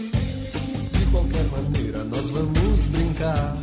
de 0.92 1.06
qualquer 1.10 1.44
maneira 1.44 2.04
nós 2.04 2.30
vamos 2.30 2.86
brincar. 2.86 3.56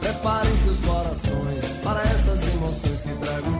Preparem 0.00 0.56
seus 0.56 0.78
corações 0.78 1.64
para 1.84 2.00
essas 2.02 2.54
emoções 2.54 3.00
que 3.00 3.14
trago 3.14 3.57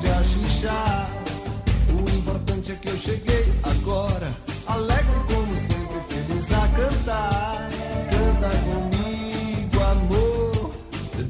é 2.72 2.74
que 2.74 2.88
eu 2.88 2.96
cheguei 2.98 3.52
agora, 3.62 4.30
alegre 4.66 5.20
como 5.26 5.54
sempre, 5.56 6.00
feliz 6.08 6.52
a 6.52 6.68
cantar. 6.68 7.68
Canta 8.10 8.50
comigo, 8.66 9.82
amor, 9.84 10.70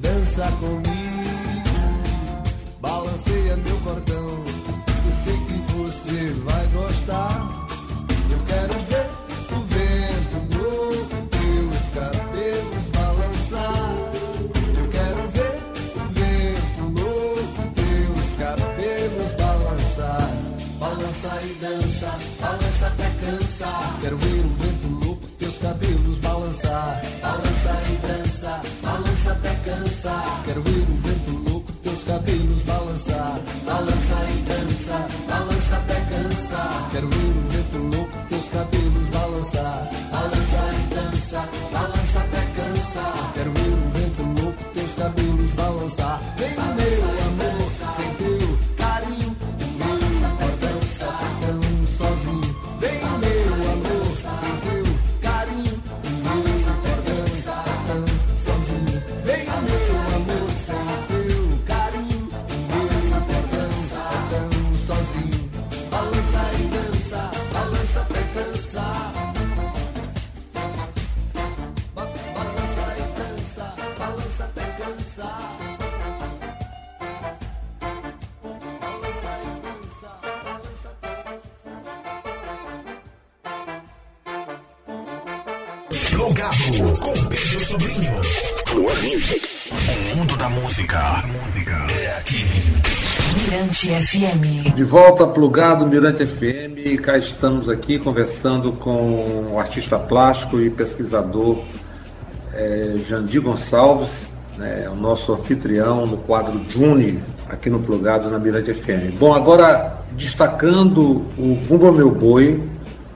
dança 0.01 0.51
comigo, 0.59 1.70
balanceia 2.81 3.57
meu 3.57 3.77
cordão. 3.79 4.44
Eu 5.07 5.14
sei 5.24 5.37
que 5.46 5.72
você 5.74 6.33
vai 6.44 6.66
gostar. 6.68 7.58
Até 23.59 23.64
cansar. 23.64 24.01
Quero 24.01 24.16
ver 24.18 24.78
Mirante 93.88 94.07
FM. 94.07 94.74
De 94.74 94.85
volta 94.85 95.27
plugado 95.27 95.87
Mirante 95.87 96.27
FM, 96.27 97.01
cá 97.03 97.16
estamos 97.16 97.70
aqui 97.70 97.98
conversando 97.98 98.72
com 98.72 99.51
o 99.55 99.59
artista 99.59 99.98
plástico 99.98 100.61
e 100.61 100.68
pesquisador 100.68 101.59
eh, 102.53 102.96
Jandir 103.09 103.40
Gonçalves, 103.40 104.27
né, 104.59 104.87
o 104.90 104.94
nosso 104.94 105.33
anfitrião 105.33 106.07
no 106.07 106.18
quadro 106.18 106.61
Juni, 106.68 107.18
aqui 107.48 107.70
no 107.70 107.81
Plugado 107.81 108.29
na 108.29 108.38
Mirante 108.38 108.74
FM. 108.74 109.16
Bom, 109.18 109.33
agora 109.33 110.03
destacando 110.12 111.24
o 111.38 111.59
Bumba 111.66 111.90
Meu 111.90 112.11
Boi, 112.11 112.62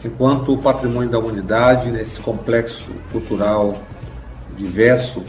enquanto 0.03 0.57
patrimônio 0.57 1.11
da 1.11 1.19
humanidade, 1.19 1.91
nesse 1.91 2.19
complexo 2.19 2.89
cultural 3.13 3.77
diverso, 4.57 5.23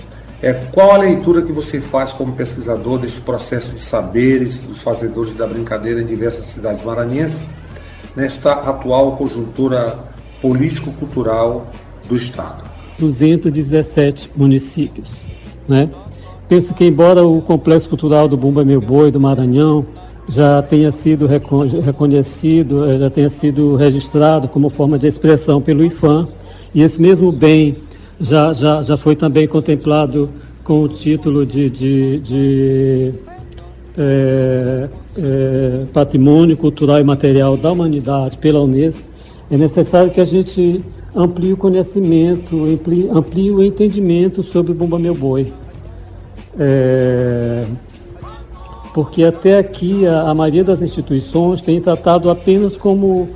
é, 0.43 0.53
qual 0.73 0.91
a 0.91 0.97
leitura 0.97 1.41
que 1.41 1.53
você 1.53 1.79
faz 1.79 2.11
como 2.11 2.33
pesquisador 2.33 2.99
deste 2.99 3.21
processo 3.21 3.71
de 3.73 3.79
saberes 3.79 4.59
dos 4.59 4.81
fazedores 4.81 5.33
da 5.33 5.47
brincadeira 5.47 6.01
em 6.01 6.05
diversas 6.05 6.45
cidades 6.47 6.83
maranhenses, 6.83 7.45
nesta 8.15 8.51
atual 8.51 9.15
conjuntura 9.15 9.97
político-cultural 10.41 11.67
do 12.09 12.15
Estado? 12.17 12.63
217 12.99 14.31
municípios. 14.35 15.21
Né? 15.67 15.89
Penso 16.49 16.73
que, 16.73 16.83
embora 16.83 17.25
o 17.25 17.41
complexo 17.41 17.87
cultural 17.87 18.27
do 18.27 18.35
Bumba 18.35 18.65
Meu 18.65 18.81
Boi, 18.81 19.09
do 19.11 19.19
Maranhão, 19.19 19.85
já 20.27 20.61
tenha 20.61 20.91
sido 20.91 21.25
recon- 21.25 21.67
reconhecido, 21.81 22.85
eh, 22.85 22.97
já 22.97 23.09
tenha 23.09 23.29
sido 23.29 23.75
registrado 23.75 24.47
como 24.49 24.69
forma 24.69 24.99
de 24.99 25.07
expressão 25.07 25.61
pelo 25.61 25.83
IFAM, 25.83 26.27
e 26.73 26.81
esse 26.81 27.01
mesmo 27.01 27.31
bem 27.31 27.77
já, 28.19 28.53
já, 28.53 28.81
já 28.81 28.97
foi 28.97 29.15
também 29.15 29.47
contemplado 29.47 30.29
com 30.63 30.81
o 30.81 30.87
título 30.87 31.45
de, 31.45 31.69
de, 31.69 32.19
de 32.19 33.13
eh, 33.97 34.89
eh, 35.17 35.83
Patrimônio 35.93 36.55
Cultural 36.55 36.99
e 36.99 37.03
Material 37.03 37.57
da 37.57 37.71
Humanidade 37.71 38.37
pela 38.37 38.61
Unesco, 38.61 39.05
é 39.51 39.57
necessário 39.57 40.09
que 40.09 40.21
a 40.21 40.25
gente 40.25 40.83
amplie 41.15 41.53
o 41.53 41.57
conhecimento, 41.57 42.65
amplie, 42.65 43.09
amplie 43.09 43.51
o 43.51 43.63
entendimento 43.63 44.41
sobre 44.41 44.73
Bumba 44.73 44.97
Meu 44.97 45.13
Boi. 45.13 45.51
É, 46.57 47.65
porque 48.93 49.23
até 49.23 49.57
aqui 49.57 50.07
a, 50.07 50.29
a 50.29 50.35
maioria 50.35 50.63
das 50.63 50.81
instituições 50.81 51.61
tem 51.61 51.81
tratado 51.81 52.29
apenas 52.29 52.77
como 52.77 53.29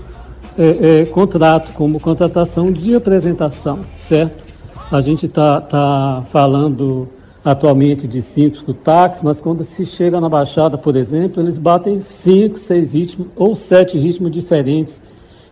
é, 0.58 1.02
é, 1.02 1.06
contrato, 1.06 1.72
como 1.74 2.00
contratação 2.00 2.72
de 2.72 2.96
apresentação, 2.96 3.80
certo? 4.00 4.48
A 4.90 5.02
gente 5.02 5.26
está 5.26 5.60
tá 5.60 6.24
falando 6.32 7.10
atualmente 7.44 8.08
de 8.08 8.22
cinco 8.22 8.74
táxis, 8.74 9.22
mas 9.22 9.42
quando 9.42 9.64
se 9.64 9.86
chega 9.86 10.22
na 10.22 10.30
Baixada, 10.30 10.78
por 10.78 10.96
exemplo, 10.96 11.42
eles 11.42 11.58
batem 11.58 12.00
cinco, 12.00 12.58
seis 12.58 12.94
ritmos 12.94 13.28
ou 13.36 13.56
sete 13.56 13.98
ritmos 13.98 14.32
diferentes 14.32 15.02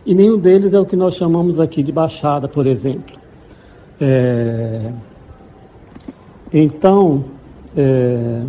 e 0.06 0.14
nenhum 0.14 0.38
deles 0.38 0.72
é 0.72 0.80
o 0.80 0.86
que 0.86 0.96
nós 0.96 1.16
chamamos 1.16 1.60
aqui 1.60 1.82
de 1.82 1.92
Baixada, 1.92 2.48
por 2.48 2.66
exemplo. 2.66 3.18
É, 4.00 4.90
Então, 6.52 7.24
é, 7.76 8.40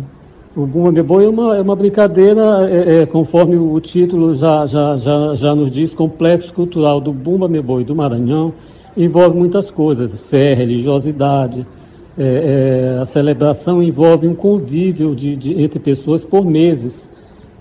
o 0.56 0.64
Bumba 0.64 0.92
Meu 0.92 1.04
Boi 1.04 1.24
é 1.26 1.28
uma, 1.28 1.56
é 1.56 1.60
uma 1.60 1.76
brincadeira, 1.76 2.68
é, 2.70 3.02
é, 3.02 3.06
conforme 3.06 3.56
o 3.56 3.78
título 3.80 4.34
já, 4.34 4.64
já, 4.66 4.96
já, 4.96 5.34
já 5.34 5.54
nos 5.54 5.70
diz, 5.70 5.92
complexo 5.94 6.54
cultural 6.54 7.00
do 7.00 7.12
Bumba 7.12 7.46
Meu 7.48 7.62
Boi 7.62 7.84
do 7.84 7.94
Maranhão, 7.94 8.54
envolve 8.98 9.36
muitas 9.36 9.70
coisas, 9.70 10.12
fé, 10.26 10.54
religiosidade, 10.54 11.64
é, 12.18 12.96
é, 12.96 13.00
a 13.00 13.06
celebração 13.06 13.80
envolve 13.80 14.26
um 14.26 14.34
convívio 14.34 15.14
de, 15.14 15.36
de- 15.36 15.62
entre 15.62 15.78
pessoas 15.78 16.24
por 16.24 16.44
meses, 16.44 17.08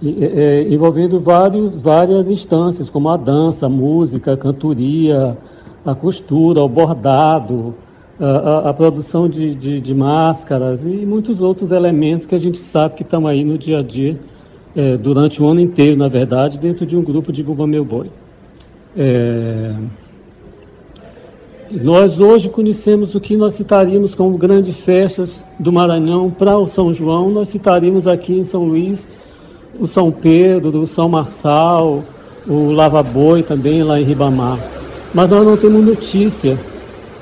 é, 0.04 0.66
envolvendo 0.68 1.20
vários, 1.20 1.80
várias 1.80 2.28
instâncias, 2.28 2.90
como 2.90 3.08
a 3.10 3.18
dança, 3.18 3.68
a 3.68 3.70
música, 3.70 4.34
a 4.34 4.38
cantoria, 4.38 5.38
a 5.86 5.94
costura, 5.94 6.62
o 6.62 6.68
bordado, 6.68 7.76
a, 8.20 8.26
a, 8.26 8.70
a 8.70 8.74
produção 8.74 9.30
de, 9.30 9.54
de, 9.54 9.80
de, 9.80 9.94
máscaras 9.94 10.84
e 10.84 11.06
muitos 11.06 11.40
outros 11.40 11.72
elementos 11.72 12.26
que 12.26 12.34
a 12.34 12.40
gente 12.40 12.58
sabe 12.58 12.96
que 12.96 13.04
estão 13.04 13.28
aí 13.28 13.44
no 13.44 13.60
dia 13.60 13.80
a 13.80 13.84
dia, 13.84 14.20
é, 14.76 14.98
durante 14.98 15.42
o 15.42 15.48
ano 15.48 15.60
inteiro, 15.60 15.96
na 15.96 16.08
verdade, 16.08 16.58
dentro 16.58 16.84
de 16.84 16.98
um 16.98 17.04
grupo 17.04 17.32
de 17.32 17.44
Bumba 17.44 17.68
Meu 17.68 17.86
Boi. 17.86 18.10
É... 18.96 19.76
Nós 21.72 22.20
hoje 22.20 22.50
conhecemos 22.50 23.14
o 23.14 23.20
que 23.20 23.36
nós 23.36 23.54
citaríamos 23.54 24.16
como 24.16 24.38
grandes 24.38 24.78
festas 24.78 25.44
do 25.60 25.72
Maranhão 25.72 26.30
para 26.30 26.58
o 26.58 26.68
São 26.68 26.94
João, 26.94 27.30
nós 27.30 27.50
citaríamos 27.50 28.08
aqui 28.08 28.34
em 28.34 28.44
São 28.44 28.64
Luís 28.64 29.08
o 29.80 29.86
São 29.86 30.12
Pedro, 30.12 30.82
o 30.82 30.88
São 30.88 31.10
Marçal, 31.10 32.04
o 32.48 32.72
Lava 32.72 33.04
Boi 33.04 33.44
também 33.44 33.84
lá 33.84 34.00
em 34.00 34.04
Ribamar. 34.04 34.58
Mas 35.14 35.30
nós 35.30 35.46
não 35.46 35.58
temos 35.58 35.86
notícia 35.86 36.58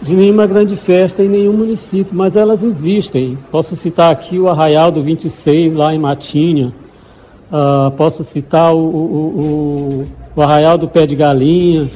de 0.02 0.14
nenhuma 0.14 0.46
grande 0.46 0.76
festa 0.76 1.24
em 1.24 1.28
nenhum 1.28 1.54
município, 1.54 2.16
mas 2.16 2.36
elas 2.36 2.64
existem. 2.64 3.38
Posso 3.52 3.76
citar 3.76 4.12
aqui 4.12 4.40
o 4.40 4.48
Arraial 4.48 4.92
do 4.92 5.02
26, 5.02 5.74
lá 5.74 5.94
em 5.94 6.00
Matinha. 6.00 6.74
Uh, 7.52 7.92
posso 7.92 8.24
citar 8.24 8.74
o, 8.74 8.80
o, 8.80 8.84
o, 8.84 10.06
o, 10.36 10.42
Arraial 10.42 10.78
do 10.78 10.88
Pé 10.88 11.06
de 11.06 11.16
Galinha, 11.16 11.88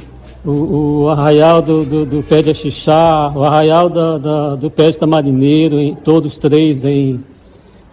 o, 0.45 1.03
o 1.03 1.09
Arraial 1.09 1.61
do, 1.61 1.83
do, 1.83 2.05
do, 2.05 2.23
Pé 2.23 2.41
de 2.41 2.51
Axixá, 2.51 3.31
o 3.35 3.43
Arraial 3.43 3.89
da, 3.89 4.17
da, 4.17 4.55
do 4.55 4.69
Pé 4.69 4.89
de 4.89 4.97
Tamarineiro, 4.97 5.77
em, 5.79 5.95
todos 5.95 6.37
três 6.37 6.85
em, 6.85 7.19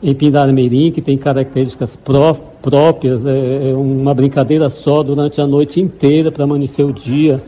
em 0.02 0.14
Pindarameirim, 0.14 0.92
que 0.92 1.02
tem 1.02 1.18
características 1.18 1.96
pró, 1.96 2.34
próprias, 2.62 3.24
é, 3.26 3.70
é 3.70 3.74
uma 3.74 4.14
brincadeira 4.14 4.70
só 4.70 5.02
durante 5.02 5.40
a 5.40 5.46
noite 5.46 5.80
inteira 5.80 6.30
para 6.30 6.44
amanhecer 6.44 6.84
o 6.84 6.92
dia. 6.92 7.42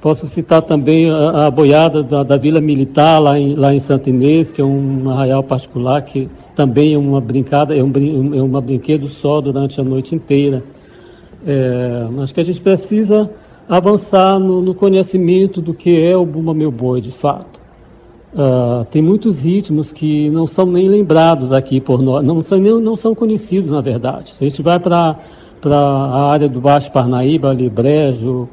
Posso 0.00 0.28
citar 0.28 0.62
também 0.62 1.10
a, 1.10 1.46
a 1.46 1.50
boiada 1.50 2.04
da, 2.04 2.22
da, 2.22 2.36
Vila 2.36 2.60
Militar, 2.60 3.18
lá 3.18 3.38
em, 3.38 3.54
lá 3.54 3.74
em 3.74 3.80
Santa 3.80 4.08
Inês, 4.08 4.52
que 4.52 4.60
é 4.60 4.64
um 4.64 5.10
arraial 5.10 5.42
particular, 5.42 6.00
que 6.02 6.28
também 6.54 6.94
é 6.94 6.98
uma 6.98 7.20
brincada, 7.20 7.76
é 7.76 7.82
um, 7.82 7.92
é 8.34 8.40
uma 8.40 8.60
brinquedo 8.60 9.08
só 9.08 9.40
durante 9.40 9.80
a 9.80 9.84
noite 9.84 10.14
inteira. 10.14 10.62
É, 11.44 12.06
acho 12.22 12.32
que 12.32 12.40
a 12.40 12.44
gente 12.44 12.60
precisa 12.60 13.28
avançar 13.68 14.38
no, 14.38 14.62
no, 14.62 14.74
conhecimento 14.74 15.60
do 15.60 15.74
que 15.74 16.02
é 16.02 16.16
o 16.16 16.24
Bumba 16.24 16.54
Meu 16.54 16.70
Boi, 16.70 17.00
de 17.00 17.12
fato. 17.12 17.60
Uh, 18.32 18.84
tem 18.90 19.02
muitos 19.02 19.42
ritmos 19.42 19.90
que 19.92 20.30
não 20.30 20.46
são 20.46 20.66
nem 20.66 20.88
lembrados 20.88 21.52
aqui 21.52 21.80
por 21.80 22.02
nós, 22.02 22.24
não 22.24 22.42
são, 22.42 22.58
nem, 22.58 22.80
não 22.80 22.96
são 22.96 23.14
conhecidos, 23.14 23.70
na 23.70 23.80
verdade. 23.80 24.34
Se 24.34 24.44
a 24.44 24.48
gente 24.48 24.62
vai 24.62 24.78
para 24.78 25.16
a 25.64 26.30
área 26.30 26.48
do 26.48 26.60
Baixo 26.60 26.90
Parnaíba, 26.92 27.50
ali, 27.50 27.68
Brejo, 27.68 28.48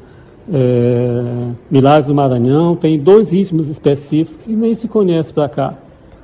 é, 0.52 1.50
Milagres 1.70 2.06
do 2.06 2.14
Maranhão, 2.14 2.74
tem 2.76 2.98
dois 2.98 3.30
ritmos 3.30 3.68
específicos 3.68 4.36
que 4.44 4.52
nem 4.52 4.74
se 4.74 4.88
conhece 4.88 5.32
para 5.32 5.48
cá. 5.48 5.74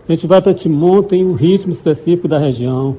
A 0.09 0.13
gente 0.13 0.27
vai 0.27 0.43
para 0.43 0.53
Timon, 0.53 1.03
tem 1.03 1.25
um 1.25 1.35
ritmo 1.35 1.73
específico 1.73 2.27
da 2.27 2.39
região. 2.39 2.97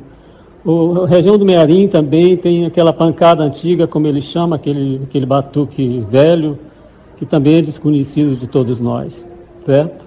O, 0.65 1.03
a 1.03 1.07
região 1.07 1.37
do 1.37 1.45
Mearim 1.45 1.89
também 1.89 2.37
tem 2.37 2.65
aquela 2.65 2.93
pancada 2.93 3.43
antiga, 3.43 3.85
como 3.85 4.07
ele 4.07 4.21
chama, 4.21 4.55
aquele, 4.55 5.01
aquele 5.03 5.25
batuque 5.25 6.05
velho, 6.09 6.57
que 7.17 7.25
também 7.25 7.57
é 7.57 7.61
desconhecido 7.61 8.35
de 8.35 8.47
todos 8.47 8.79
nós, 8.79 9.25
certo? 9.65 10.05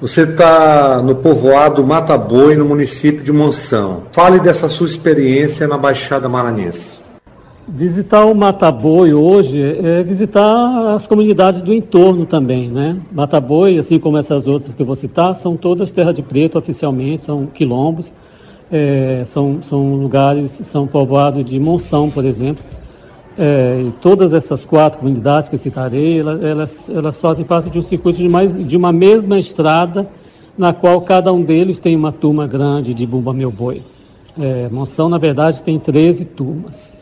Você 0.00 0.22
está 0.22 1.00
no 1.00 1.14
povoado 1.14 1.86
Mata 1.86 2.18
Boi, 2.18 2.56
no 2.56 2.64
município 2.64 3.22
de 3.24 3.32
Monção. 3.32 4.02
Fale 4.10 4.40
dessa 4.40 4.68
sua 4.68 4.88
experiência 4.88 5.68
na 5.68 5.78
Baixada 5.78 6.28
Maranhense. 6.28 7.04
Visitar 7.66 8.26
o 8.26 8.34
Mataboi 8.34 9.14
hoje 9.14 9.62
é 9.62 10.02
visitar 10.02 10.94
as 10.94 11.06
comunidades 11.06 11.62
do 11.62 11.72
entorno 11.72 12.26
também, 12.26 12.68
né? 12.68 12.98
Mataboi, 13.10 13.78
assim 13.78 13.98
como 13.98 14.18
essas 14.18 14.46
outras 14.46 14.74
que 14.74 14.82
eu 14.82 14.86
vou 14.86 14.96
citar, 14.96 15.34
são 15.34 15.56
todas 15.56 15.90
terra 15.90 16.12
de 16.12 16.20
preto 16.20 16.58
oficialmente, 16.58 17.22
são 17.22 17.46
quilombos, 17.46 18.12
é, 18.70 19.22
são, 19.24 19.62
são 19.62 19.94
lugares, 19.96 20.60
são 20.62 20.86
povoados 20.86 21.44
de 21.44 21.58
monção, 21.58 22.10
por 22.10 22.24
exemplo. 22.24 22.64
É, 23.36 23.82
e 23.88 23.90
todas 24.00 24.32
essas 24.32 24.64
quatro 24.64 25.00
comunidades 25.00 25.48
que 25.48 25.56
eu 25.56 25.58
citarei, 25.58 26.20
elas, 26.20 26.88
elas, 26.88 27.20
fazem 27.20 27.44
parte 27.44 27.68
de 27.68 27.78
um 27.78 27.82
circuito 27.82 28.18
de, 28.18 28.28
mais, 28.28 28.66
de 28.66 28.76
uma 28.76 28.92
mesma 28.92 29.38
estrada, 29.38 30.08
na 30.56 30.72
qual 30.72 31.00
cada 31.00 31.32
um 31.32 31.42
deles 31.42 31.80
tem 31.80 31.96
uma 31.96 32.12
turma 32.12 32.46
grande 32.46 32.94
de 32.94 33.04
Bumba 33.06 33.32
Meu 33.32 33.50
Boi. 33.50 33.82
É, 34.38 34.68
monção, 34.68 35.08
na 35.08 35.18
verdade, 35.18 35.62
tem 35.62 35.78
13 35.78 36.24
turmas. 36.24 36.92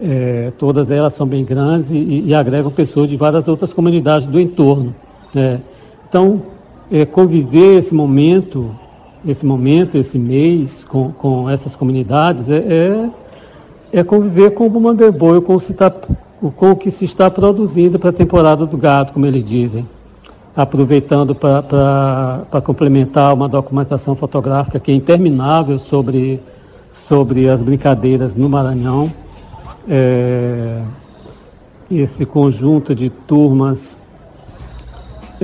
É, 0.00 0.52
todas 0.58 0.90
elas 0.90 1.14
são 1.14 1.26
bem 1.26 1.44
grandes 1.44 1.90
e, 1.90 2.24
e, 2.26 2.34
agregam 2.34 2.70
pessoas 2.70 3.08
de 3.08 3.16
várias 3.16 3.46
outras 3.46 3.72
comunidades 3.72 4.26
do 4.26 4.40
entorno. 4.40 4.94
É. 5.36 5.60
Então, 6.08 6.42
é, 6.90 7.04
conviver 7.04 7.78
esse 7.78 7.94
momento, 7.94 8.74
esse 9.26 9.44
momento, 9.44 9.96
esse 9.96 10.18
mês 10.18 10.84
com, 10.84 11.12
com 11.12 11.48
essas 11.48 11.74
comunidades 11.74 12.50
é, 12.50 12.56
é, 12.56 13.10
é 13.92 14.04
conviver 14.04 14.50
com 14.50 14.66
o 14.66 14.70
Bumambeboi, 14.70 15.40
com, 15.40 15.56
o 15.56 16.50
com 16.50 16.70
o 16.70 16.76
que 16.76 16.90
se 16.90 17.04
está 17.04 17.30
produzindo 17.30 17.98
para 17.98 18.10
a 18.10 18.12
temporada 18.12 18.66
do 18.66 18.76
gado, 18.76 19.12
como 19.12 19.26
eles 19.26 19.42
dizem. 19.42 19.88
Aproveitando 20.54 21.34
para 21.34 22.60
complementar 22.62 23.34
uma 23.34 23.48
documentação 23.48 24.14
fotográfica 24.14 24.78
que 24.78 24.92
é 24.92 24.94
interminável 24.94 25.78
sobre, 25.78 26.40
sobre 26.92 27.48
as 27.48 27.62
brincadeiras 27.62 28.36
no 28.36 28.48
Maranhão 28.48 29.10
é, 29.88 30.80
esse 31.90 32.24
conjunto 32.24 32.94
de 32.94 33.10
turmas 33.10 33.98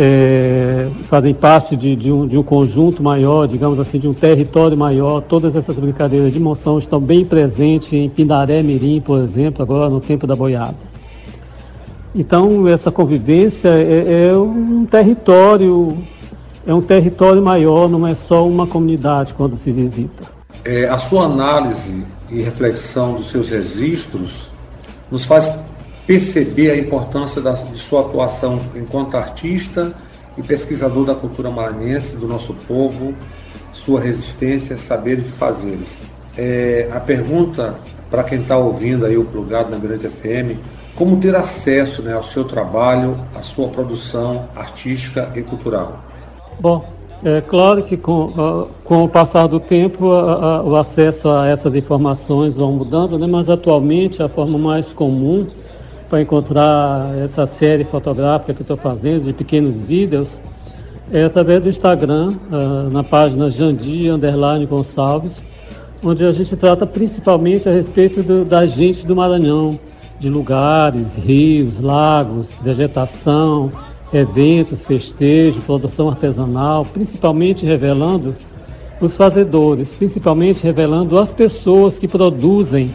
é, 0.03 0.89
fazem 1.11 1.35
parte 1.35 1.77
de, 1.77 1.95
de, 1.95 2.11
um, 2.11 2.27
de 2.27 2.39
um 2.39 2.43
conjunto 2.43 3.03
maior, 3.03 3.47
digamos 3.47 3.79
assim, 3.79 3.99
de 3.99 4.09
um 4.09 4.15
território 4.15 4.75
maior. 4.75 5.21
Todas 5.21 5.55
essas 5.55 5.79
brincadeiras 5.79 6.33
de 6.33 6.41
moção 6.41 6.79
estão 6.79 6.99
bem 6.99 7.23
presentes 7.23 7.93
em 7.93 8.09
Pindaré 8.09 8.63
Mirim, 8.63 9.03
por 9.03 9.23
exemplo, 9.23 9.63
agora 9.63 9.91
no 9.91 10.01
tempo 10.01 10.27
da 10.27 10.35
boiada. 10.35 10.77
Então, 12.15 12.67
essa 12.67 12.91
convivência 12.91 13.69
é, 13.69 14.31
é 14.31 14.37
um 14.37 14.87
território, 14.87 15.99
é 16.67 16.73
um 16.73 16.81
território 16.81 17.45
maior, 17.45 17.87
não 17.87 18.07
é 18.07 18.15
só 18.15 18.49
uma 18.49 18.67
comunidade 18.67 19.35
quando 19.35 19.55
se 19.55 19.71
visita. 19.71 20.25
É, 20.65 20.89
a 20.89 20.97
sua 20.97 21.25
análise 21.25 22.05
e 22.31 22.41
reflexão 22.41 23.15
dos 23.15 23.27
seus 23.27 23.51
registros 23.51 24.49
nos 25.11 25.27
faz 25.27 25.53
perceber 26.11 26.73
a 26.73 26.77
importância 26.77 27.41
da, 27.41 27.53
de 27.53 27.79
sua 27.79 28.01
atuação 28.01 28.61
enquanto 28.75 29.17
artista 29.17 29.93
e 30.37 30.43
pesquisador 30.43 31.05
da 31.05 31.15
cultura 31.15 31.53
maranhense, 31.53 32.17
do 32.17 32.27
nosso 32.27 32.53
povo, 32.67 33.15
sua 33.73 34.01
resistência, 34.01 34.77
saberes 34.77 35.29
e 35.29 35.33
fazeres. 35.33 36.01
É, 36.37 36.89
a 36.91 36.99
pergunta 36.99 37.77
para 38.11 38.25
quem 38.25 38.41
está 38.41 38.59
ouvindo 38.59 39.07
aí 39.07 39.17
o 39.17 39.25
plugado 39.25 39.71
na 39.71 39.77
Grande 39.77 40.09
FM, 40.09 40.59
como 40.97 41.17
ter 41.19 41.37
acesso 41.37 42.03
né, 42.03 42.13
ao 42.13 42.25
seu 42.25 42.43
trabalho, 42.43 43.17
à 43.33 43.41
sua 43.41 43.69
produção 43.69 44.47
artística 44.57 45.31
e 45.37 45.43
cultural? 45.43 46.01
Bom, 46.59 46.87
é 47.23 47.41
claro 47.41 47.85
que 47.85 47.97
com, 47.97 48.67
com 48.83 49.05
o 49.05 49.09
passar 49.09 49.47
do 49.47 49.61
tempo 49.61 50.07
o 50.07 50.75
acesso 50.75 51.29
a 51.29 51.47
essas 51.47 51.77
informações 51.77 52.57
vão 52.57 52.73
mudando, 52.73 53.17
né? 53.17 53.29
mas 53.29 53.49
atualmente 53.49 54.21
a 54.21 54.29
forma 54.29 54.59
mais 54.59 54.93
comum 54.93 55.47
para 56.11 56.21
encontrar 56.21 57.17
essa 57.17 57.47
série 57.47 57.85
fotográfica 57.85 58.53
que 58.53 58.63
estou 58.63 58.77
fazendo, 58.77 59.23
de 59.23 59.33
pequenos 59.33 59.85
vídeos, 59.85 60.41
é 61.13 61.23
através 61.23 61.63
do 61.63 61.69
Instagram, 61.69 62.35
uh, 62.51 62.93
na 62.93 63.05
página 63.05 63.49
Jandi 63.49 64.09
Underline 64.09 64.67
Gonçalves, 64.67 65.41
onde 66.03 66.25
a 66.25 66.33
gente 66.33 66.57
trata 66.57 66.85
principalmente 66.85 67.69
a 67.69 67.73
respeito 67.73 68.25
do, 68.25 68.45
da 68.45 68.67
gente 68.67 69.07
do 69.07 69.15
Maranhão, 69.15 69.79
de 70.19 70.29
lugares, 70.29 71.15
rios, 71.15 71.81
lagos, 71.81 72.59
vegetação, 72.61 73.71
eventos, 74.13 74.85
festejos, 74.85 75.63
produção 75.63 76.09
artesanal, 76.09 76.85
principalmente 76.85 77.65
revelando 77.65 78.35
os 79.01 79.17
fazedores, 79.17 79.95
principalmente 79.95 80.65
revelando 80.65 81.19
as 81.19 81.33
pessoas 81.33 81.99
que 82.01 82.09
produzem 82.09 82.91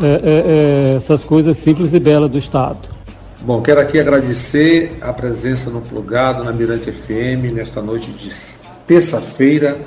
é, 0.00 0.06
é, 0.06 0.92
é, 0.92 0.96
essas 0.96 1.22
coisas 1.22 1.56
simples 1.58 1.92
e 1.92 2.00
belas 2.00 2.30
do 2.30 2.38
Estado. 2.38 2.88
Bom, 3.40 3.60
quero 3.60 3.80
aqui 3.80 4.00
agradecer 4.00 4.96
a 5.00 5.12
presença 5.12 5.70
no 5.70 5.80
Plugado, 5.80 6.42
na 6.42 6.52
Mirante 6.52 6.90
FM, 6.90 7.52
nesta 7.52 7.82
noite 7.82 8.10
de 8.10 8.30
terça-feira, 8.86 9.78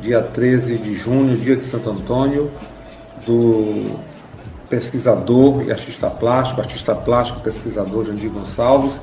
dia 0.00 0.22
13 0.22 0.76
de 0.78 0.94
junho, 0.94 1.36
dia 1.38 1.56
de 1.56 1.64
Santo 1.64 1.90
Antônio, 1.90 2.50
do 3.26 3.96
pesquisador 4.68 5.62
e 5.62 5.72
artista 5.72 6.10
plástico, 6.10 6.60
artista 6.60 6.94
plástico, 6.94 7.40
pesquisador 7.40 8.04
Jandir 8.04 8.30
Gonçalves, 8.30 9.00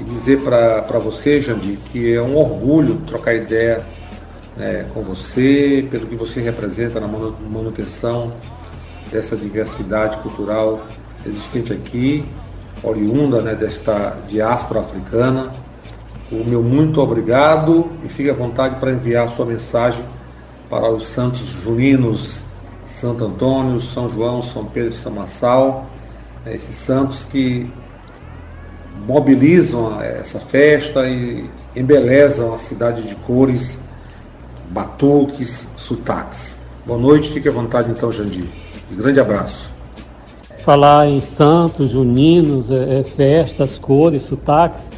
e 0.00 0.04
dizer 0.04 0.40
para 0.40 0.98
você, 0.98 1.40
Jandir, 1.40 1.78
que 1.84 2.14
é 2.14 2.22
um 2.22 2.36
orgulho 2.36 2.96
trocar 3.06 3.34
ideia 3.34 3.84
né, 4.56 4.86
com 4.92 5.02
você, 5.02 5.86
pelo 5.90 6.06
que 6.06 6.16
você 6.16 6.40
representa 6.40 6.98
na 6.98 7.06
manutenção 7.06 8.32
dessa 9.10 9.36
diversidade 9.36 10.18
cultural 10.18 10.84
existente 11.26 11.72
aqui, 11.72 12.24
oriunda 12.82 13.40
né, 13.40 13.54
desta 13.54 14.18
diáspora 14.26 14.80
africana. 14.80 15.50
O 16.30 16.44
meu 16.44 16.62
muito 16.62 17.00
obrigado 17.00 17.90
e 18.04 18.08
fique 18.08 18.30
à 18.30 18.34
vontade 18.34 18.76
para 18.76 18.90
enviar 18.90 19.28
sua 19.28 19.46
mensagem 19.46 20.04
para 20.68 20.90
os 20.90 21.06
santos 21.06 21.40
juninos, 21.40 22.42
Santo 22.84 23.24
Antônio, 23.24 23.80
São 23.80 24.08
João, 24.10 24.42
São 24.42 24.64
Pedro 24.64 24.90
e 24.90 24.96
São 24.96 25.12
Massal, 25.12 25.86
né, 26.44 26.54
esses 26.54 26.74
santos 26.76 27.24
que 27.24 27.70
mobilizam 29.06 30.00
essa 30.00 30.40
festa 30.40 31.06
e 31.08 31.48
embelezam 31.76 32.54
a 32.54 32.58
cidade 32.58 33.02
de 33.02 33.14
cores, 33.16 33.78
batuques, 34.70 35.68
sotaques. 35.76 36.56
Boa 36.86 36.98
noite, 36.98 37.32
fique 37.32 37.48
à 37.48 37.52
vontade 37.52 37.90
então, 37.90 38.12
Jandir. 38.12 38.63
Um 38.92 38.96
grande 38.96 39.20
abraço. 39.20 39.70
Falar 40.64 41.08
em 41.08 41.20
santos, 41.20 41.90
juninos, 41.90 42.70
é, 42.70 43.00
é, 43.00 43.04
festas, 43.04 43.78
cores, 43.78 44.22
sotaques, 44.22 44.90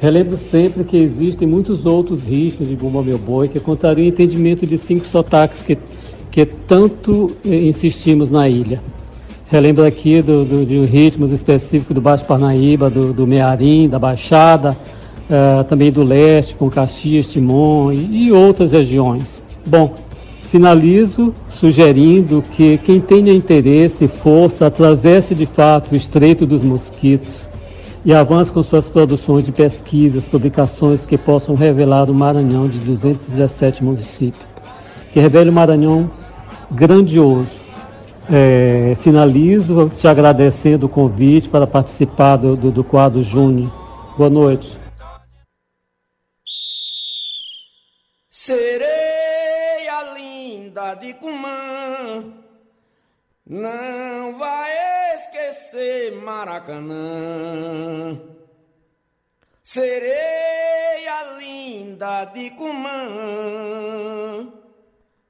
relembro 0.00 0.36
sempre 0.36 0.84
que 0.84 0.96
existem 0.96 1.46
muitos 1.46 1.84
outros 1.84 2.22
ritmos 2.22 2.68
de 2.68 2.76
Bumba 2.76 3.02
Meu 3.02 3.18
Boi 3.18 3.48
que 3.48 3.60
contrariam 3.60 4.06
o 4.06 4.08
entendimento 4.08 4.66
de 4.66 4.78
cinco 4.78 5.06
sotaques 5.06 5.60
que, 5.60 5.78
que 6.30 6.46
tanto 6.46 7.36
eh, 7.44 7.66
insistimos 7.66 8.30
na 8.30 8.48
ilha. 8.48 8.82
Relembro 9.46 9.84
aqui 9.84 10.22
do, 10.22 10.46
do, 10.46 10.64
de 10.64 10.80
ritmos 10.80 11.30
específicos 11.30 11.94
do 11.94 12.00
Baixo 12.00 12.24
Parnaíba, 12.24 12.88
do, 12.88 13.12
do 13.12 13.26
Mearim, 13.26 13.86
da 13.86 13.98
Baixada, 13.98 14.74
uh, 15.28 15.62
também 15.64 15.92
do 15.92 16.02
Leste, 16.02 16.54
com 16.54 16.70
Caxias, 16.70 17.30
Timon 17.30 17.92
e, 17.92 18.28
e 18.28 18.32
outras 18.32 18.72
regiões. 18.72 19.44
Bom, 19.66 19.94
finalizo 20.52 21.32
sugerindo 21.48 22.44
que 22.52 22.76
quem 22.76 23.00
tenha 23.00 23.32
interesse 23.32 24.04
e 24.04 24.08
força 24.08 24.66
atravesse 24.66 25.34
de 25.34 25.46
fato 25.46 25.92
o 25.92 25.96
Estreito 25.96 26.44
dos 26.44 26.62
Mosquitos 26.62 27.48
e 28.04 28.12
avance 28.12 28.52
com 28.52 28.62
suas 28.62 28.86
produções 28.86 29.46
de 29.46 29.50
pesquisas, 29.50 30.28
publicações 30.28 31.06
que 31.06 31.16
possam 31.16 31.54
revelar 31.54 32.10
o 32.10 32.14
Maranhão 32.14 32.68
de 32.68 32.78
217 32.80 33.82
municípios, 33.82 34.44
que 35.10 35.20
revele 35.20 35.48
o 35.48 35.54
Maranhão 35.54 36.10
grandioso, 36.70 37.48
é, 38.30 38.94
finalizo 39.00 39.90
te 39.96 40.06
agradecendo 40.06 40.84
o 40.84 40.88
convite 40.88 41.48
para 41.48 41.66
participar 41.66 42.36
do, 42.36 42.56
do, 42.56 42.70
do 42.70 42.84
quadro 42.84 43.22
Júnior. 43.22 43.72
Boa 44.18 44.28
noite. 44.28 44.78
Sereia 48.28 48.91
linda 50.72 50.94
de 50.94 51.12
Cumã, 51.14 52.32
não 53.44 54.38
vai 54.38 55.16
esquecer 55.16 56.12
Maracanã. 56.12 58.18
Sereia 59.62 61.36
linda 61.36 62.24
de 62.24 62.48
Cumã, 62.52 64.50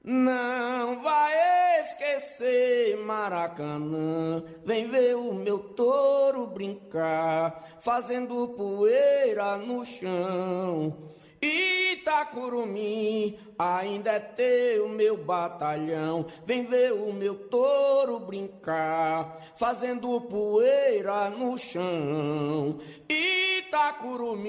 não 0.05 1.03
vai 1.03 1.81
esquecer 1.81 2.99
Maracanã. 2.99 4.45
Vem 4.65 4.87
ver 4.87 5.17
o 5.17 5.35
meu 5.35 5.59
touro 5.59 6.47
brincar, 6.47 7.79
fazendo 7.81 8.47
poeira 8.57 9.57
no 9.57 9.85
chão. 9.85 11.11
Itacurumim, 11.43 13.37
ainda 13.59 14.13
é 14.13 14.21
teu 14.21 14.89
meu 14.89 15.17
batalhão. 15.17 16.27
Vem 16.45 16.65
ver 16.65 16.93
o 16.93 17.13
meu 17.13 17.35
touro 17.35 18.21
brincar, 18.21 19.43
fazendo 19.57 20.21
poeira 20.21 21.29
no 21.31 21.59
chão. 21.59 22.79
Itacurumim, 23.09 24.45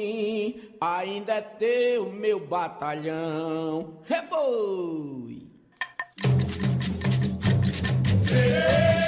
ainda 0.80 1.34
é 1.34 1.42
teu 1.42 2.12
meu 2.12 2.40
batalhão. 2.40 4.00
Reboi! 4.04 5.48
Sereia 8.28 9.03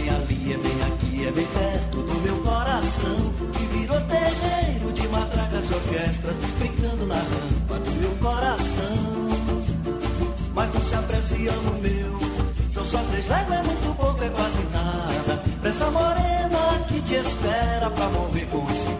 bem 0.00 0.10
ali, 0.10 0.52
é 0.52 0.56
bem 0.56 0.82
aqui, 0.82 1.26
é 1.26 1.32
bem 1.32 1.46
perto 1.46 2.02
do 2.02 2.20
meu 2.22 2.36
coração. 2.36 3.34
Que 3.52 3.64
virou 3.66 4.00
terreiro 4.02 4.92
de 4.92 5.08
matracas 5.08 5.70
e 5.70 5.74
orquestras, 5.74 6.36
brincando 6.58 7.06
na 7.06 7.16
rampa 7.16 7.78
do 7.78 7.90
meu 8.00 8.10
coração. 8.16 9.30
Mas 10.54 10.74
não 10.74 10.80
se 10.80 10.94
aprecia 10.94 11.52
no 11.52 11.72
meu, 11.80 12.18
são 12.68 12.84
só 12.84 12.98
três 13.10 13.28
léguas, 13.28 13.58
é 13.58 13.62
muito 13.62 13.96
pouco, 13.96 14.24
é 14.24 14.28
quase 14.30 14.62
nada. 14.72 15.42
Dessa 15.62 15.90
morena 15.90 16.84
que 16.88 17.00
te 17.02 17.14
espera 17.14 17.90
pra 17.90 18.08
morrer 18.08 18.46
com 18.46 18.66
esse 18.70 18.99